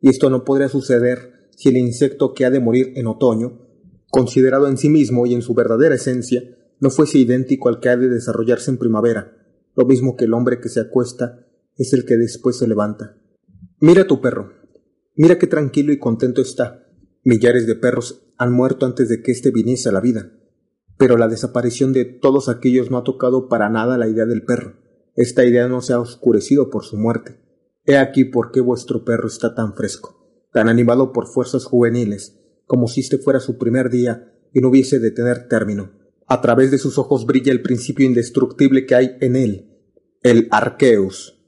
[0.01, 3.65] Y esto no podría suceder si el insecto que ha de morir en otoño,
[4.09, 6.43] considerado en sí mismo y en su verdadera esencia,
[6.81, 9.37] no fuese idéntico al que ha de desarrollarse en primavera,
[9.73, 11.47] lo mismo que el hombre que se acuesta
[11.77, 13.15] es el que después se levanta.
[13.79, 14.51] Mira tu perro,
[15.15, 16.89] mira qué tranquilo y contento está.
[17.23, 20.29] Millares de perros han muerto antes de que éste viniese a la vida,
[20.97, 24.86] pero la desaparición de todos aquellos no ha tocado para nada la idea del perro.
[25.17, 27.41] Esta idea no se ha oscurecido por su muerte.
[27.83, 30.17] He aquí por qué vuestro perro está tan fresco
[30.57, 32.35] tan animado por fuerzas juveniles,
[32.65, 35.91] como si este fuera su primer día y no hubiese de tener término.
[36.25, 39.69] A través de sus ojos brilla el principio indestructible que hay en él,
[40.23, 41.39] el Arqueus.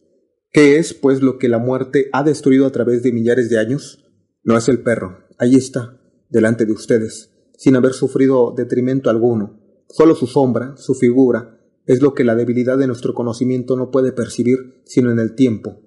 [0.52, 4.06] ¿Qué es, pues, lo que la muerte ha destruido a través de millares de años?
[4.44, 9.60] No es el perro, ahí está, delante de ustedes, sin haber sufrido detrimento alguno.
[9.90, 11.59] Solo su sombra, su figura,
[11.90, 15.82] es lo que la debilidad de nuestro conocimiento no puede percibir sino en el tiempo,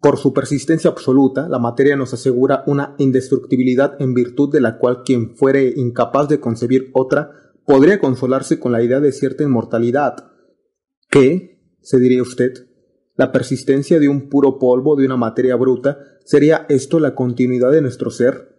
[0.00, 5.02] por su persistencia absoluta, la materia nos asegura una indestructibilidad en virtud de la cual
[5.04, 7.32] quien fuere incapaz de concebir otra
[7.66, 10.14] podría consolarse con la idea de cierta inmortalidad.
[11.10, 11.58] ¿Qué?
[11.80, 12.68] se diría usted.
[13.16, 17.82] La persistencia de un puro polvo de una materia bruta, ¿sería esto la continuidad de
[17.82, 18.56] nuestro ser?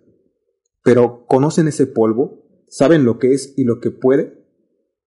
[0.84, 2.43] Pero ¿conocen ese polvo?
[2.67, 4.45] ¿Saben lo que es y lo que puede?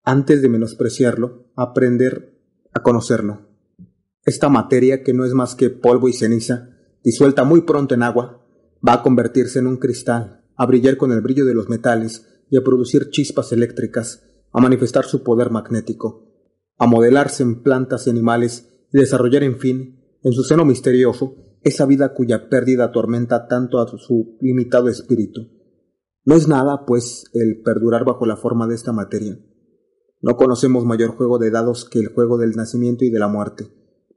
[0.05, 2.41] Antes de menospreciarlo, aprender
[2.73, 3.49] a conocerlo.
[4.25, 6.71] Esta materia, que no es más que polvo y ceniza,
[7.05, 8.47] disuelta muy pronto en agua,
[8.87, 12.57] va a convertirse en un cristal, a brillar con el brillo de los metales y
[12.57, 14.23] a producir chispas eléctricas,
[14.53, 16.33] a manifestar su poder magnético,
[16.79, 21.85] a modelarse en plantas y animales y desarrollar, en fin, en su seno misterioso, esa
[21.85, 25.43] vida cuya pérdida atormenta tanto a su limitado espíritu.
[26.25, 29.39] No es nada, pues, el perdurar bajo la forma de esta materia.
[30.23, 33.69] No conocemos mayor juego de dados que el juego del nacimiento y de la muerte.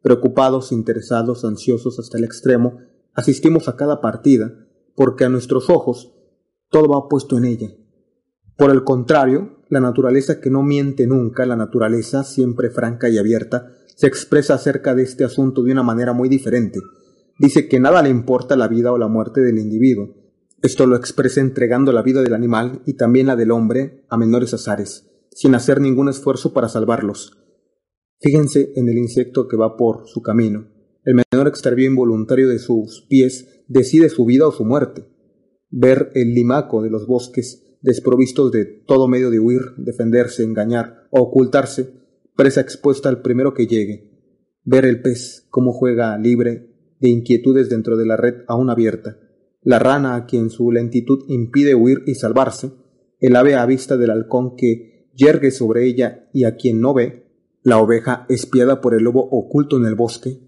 [0.02, 2.80] Preocupados, interesados, ansiosos hasta el extremo,
[3.14, 4.54] asistimos a cada partida,
[4.96, 6.14] porque a nuestros ojos
[6.70, 7.70] todo va puesto en ella.
[8.58, 13.72] Por el contrario, la naturaleza que no miente nunca, la naturaleza siempre franca y abierta,
[13.96, 16.80] se expresa acerca de este asunto de una manera muy diferente.
[17.40, 20.16] Dice que nada le importa la vida o la muerte del individuo.
[20.62, 24.54] Esto lo expresa entregando la vida del animal y también la del hombre a menores
[24.54, 27.38] azares, sin hacer ningún esfuerzo para salvarlos.
[28.20, 30.70] Fíjense en el insecto que va por su camino.
[31.04, 35.06] El menor extravío involuntario de sus pies decide su vida o su muerte.
[35.70, 41.22] Ver el limaco de los bosques desprovistos de todo medio de huir, defenderse, engañar o
[41.22, 41.94] ocultarse,
[42.36, 44.10] presa expuesta al primero que llegue.
[44.64, 49.20] Ver el pez cómo juega libre de inquietudes dentro de la red aún abierta.
[49.62, 52.72] La rana a quien su lentitud impide huir y salvarse.
[53.20, 57.24] El ave a vista del halcón que yergue sobre ella y a quien no ve.
[57.62, 60.40] La oveja espiada por el lobo oculto en el bosque.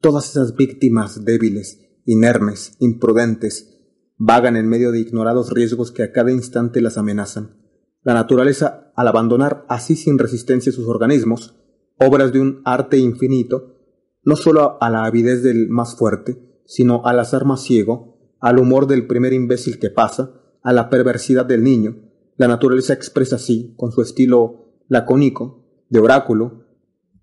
[0.00, 3.76] Todas esas víctimas débiles, inermes, imprudentes,
[4.16, 7.56] vagan en medio de ignorados riesgos que a cada instante las amenazan.
[8.02, 11.56] La naturaleza, al abandonar así sin resistencia sus organismos,
[11.98, 13.76] obras de un arte infinito,
[14.22, 18.86] no sólo a la avidez del más fuerte, sino al azar más ciego, al humor
[18.86, 22.09] del primer imbécil que pasa, a la perversidad del niño,
[22.40, 26.64] la naturaleza expresa así, con su estilo lacónico, de oráculo,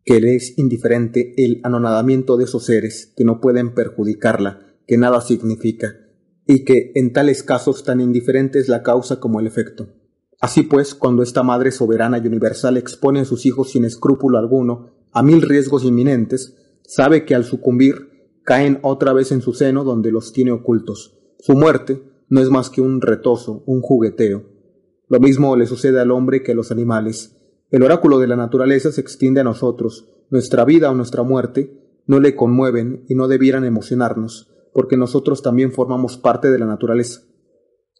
[0.05, 5.19] que le es indiferente el anonadamiento de esos seres que no pueden perjudicarla, que nada
[5.21, 5.95] significa,
[6.45, 9.87] y que en tales casos tan indiferente es la causa como el efecto.
[10.39, 14.91] Así pues, cuando esta madre soberana y universal expone a sus hijos sin escrúpulo alguno
[15.13, 20.11] a mil riesgos inminentes, sabe que al sucumbir caen otra vez en su seno donde
[20.11, 21.17] los tiene ocultos.
[21.39, 24.56] Su muerte no es más que un retozo, un jugueteo.
[25.07, 27.37] Lo mismo le sucede al hombre que a los animales.
[27.71, 30.09] El oráculo de la naturaleza se extiende a nosotros.
[30.29, 35.71] Nuestra vida o nuestra muerte no le conmueven y no debieran emocionarnos porque nosotros también
[35.71, 37.21] formamos parte de la naturaleza.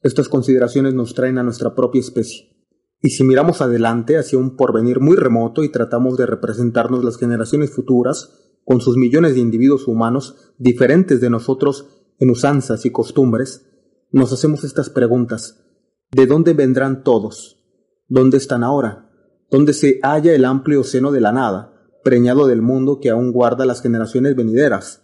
[0.03, 2.55] Estas consideraciones nos traen a nuestra propia especie.
[3.01, 7.71] Y si miramos adelante hacia un porvenir muy remoto y tratamos de representarnos las generaciones
[7.71, 11.87] futuras, con sus millones de individuos humanos diferentes de nosotros
[12.19, 13.65] en usanzas y costumbres,
[14.11, 15.66] nos hacemos estas preguntas.
[16.11, 17.61] ¿De dónde vendrán todos?
[18.07, 19.09] ¿Dónde están ahora?
[19.51, 23.65] ¿Dónde se halla el amplio seno de la nada, preñado del mundo que aún guarda
[23.65, 25.03] las generaciones venideras?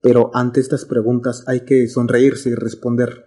[0.00, 3.24] Pero ante estas preguntas hay que sonreírse y responder.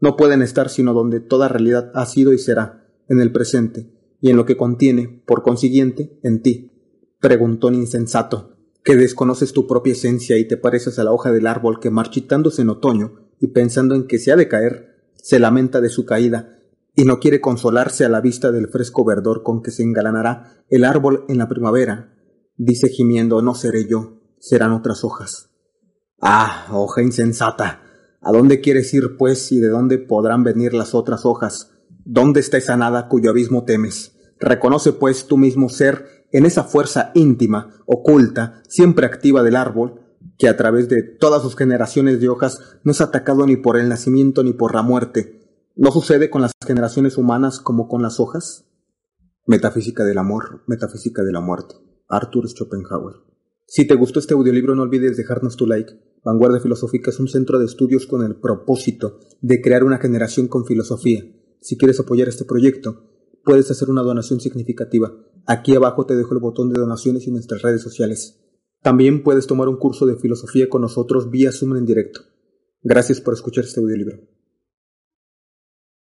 [0.00, 3.92] No pueden estar sino donde toda realidad ha sido y será, en el presente,
[4.22, 6.72] y en lo que contiene, por consiguiente, en ti.
[7.20, 11.78] Preguntón insensato, que desconoces tu propia esencia y te pareces a la hoja del árbol
[11.78, 14.93] que marchitándose en otoño y pensando en que se ha de caer,
[15.24, 16.58] se lamenta de su caída
[16.94, 20.84] y no quiere consolarse a la vista del fresco verdor con que se engalanará el
[20.84, 22.14] árbol en la primavera.
[22.58, 25.48] Dice gimiendo, no seré yo, serán otras hojas.
[26.20, 27.80] Ah, hoja insensata.
[28.20, 31.70] ¿A dónde quieres ir, pues, y de dónde podrán venir las otras hojas?
[32.04, 34.12] ¿Dónde está esa nada cuyo abismo temes?
[34.38, 40.02] Reconoce, pues, tú mismo ser en esa fuerza íntima, oculta, siempre activa del árbol,
[40.38, 43.88] que a través de todas sus generaciones de hojas no es atacado ni por el
[43.88, 45.40] nacimiento ni por la muerte.
[45.76, 48.66] ¿No sucede con las generaciones humanas como con las hojas?
[49.46, 51.74] Metafísica del amor, metafísica de la muerte.
[52.08, 53.16] Arthur Schopenhauer.
[53.66, 55.94] Si te gustó este audiolibro no olvides dejarnos tu like
[56.24, 60.64] Vanguardia Filosófica es un centro de estudios con el propósito de crear una generación con
[60.64, 61.22] filosofía.
[61.60, 63.10] Si quieres apoyar este proyecto,
[63.44, 65.12] puedes hacer una donación significativa.
[65.46, 68.40] Aquí abajo te dejo el botón de donaciones y nuestras redes sociales.
[68.84, 72.20] También puedes tomar un curso de filosofía con nosotros vía Zoom en directo.
[72.82, 74.18] Gracias por escuchar este audiolibro.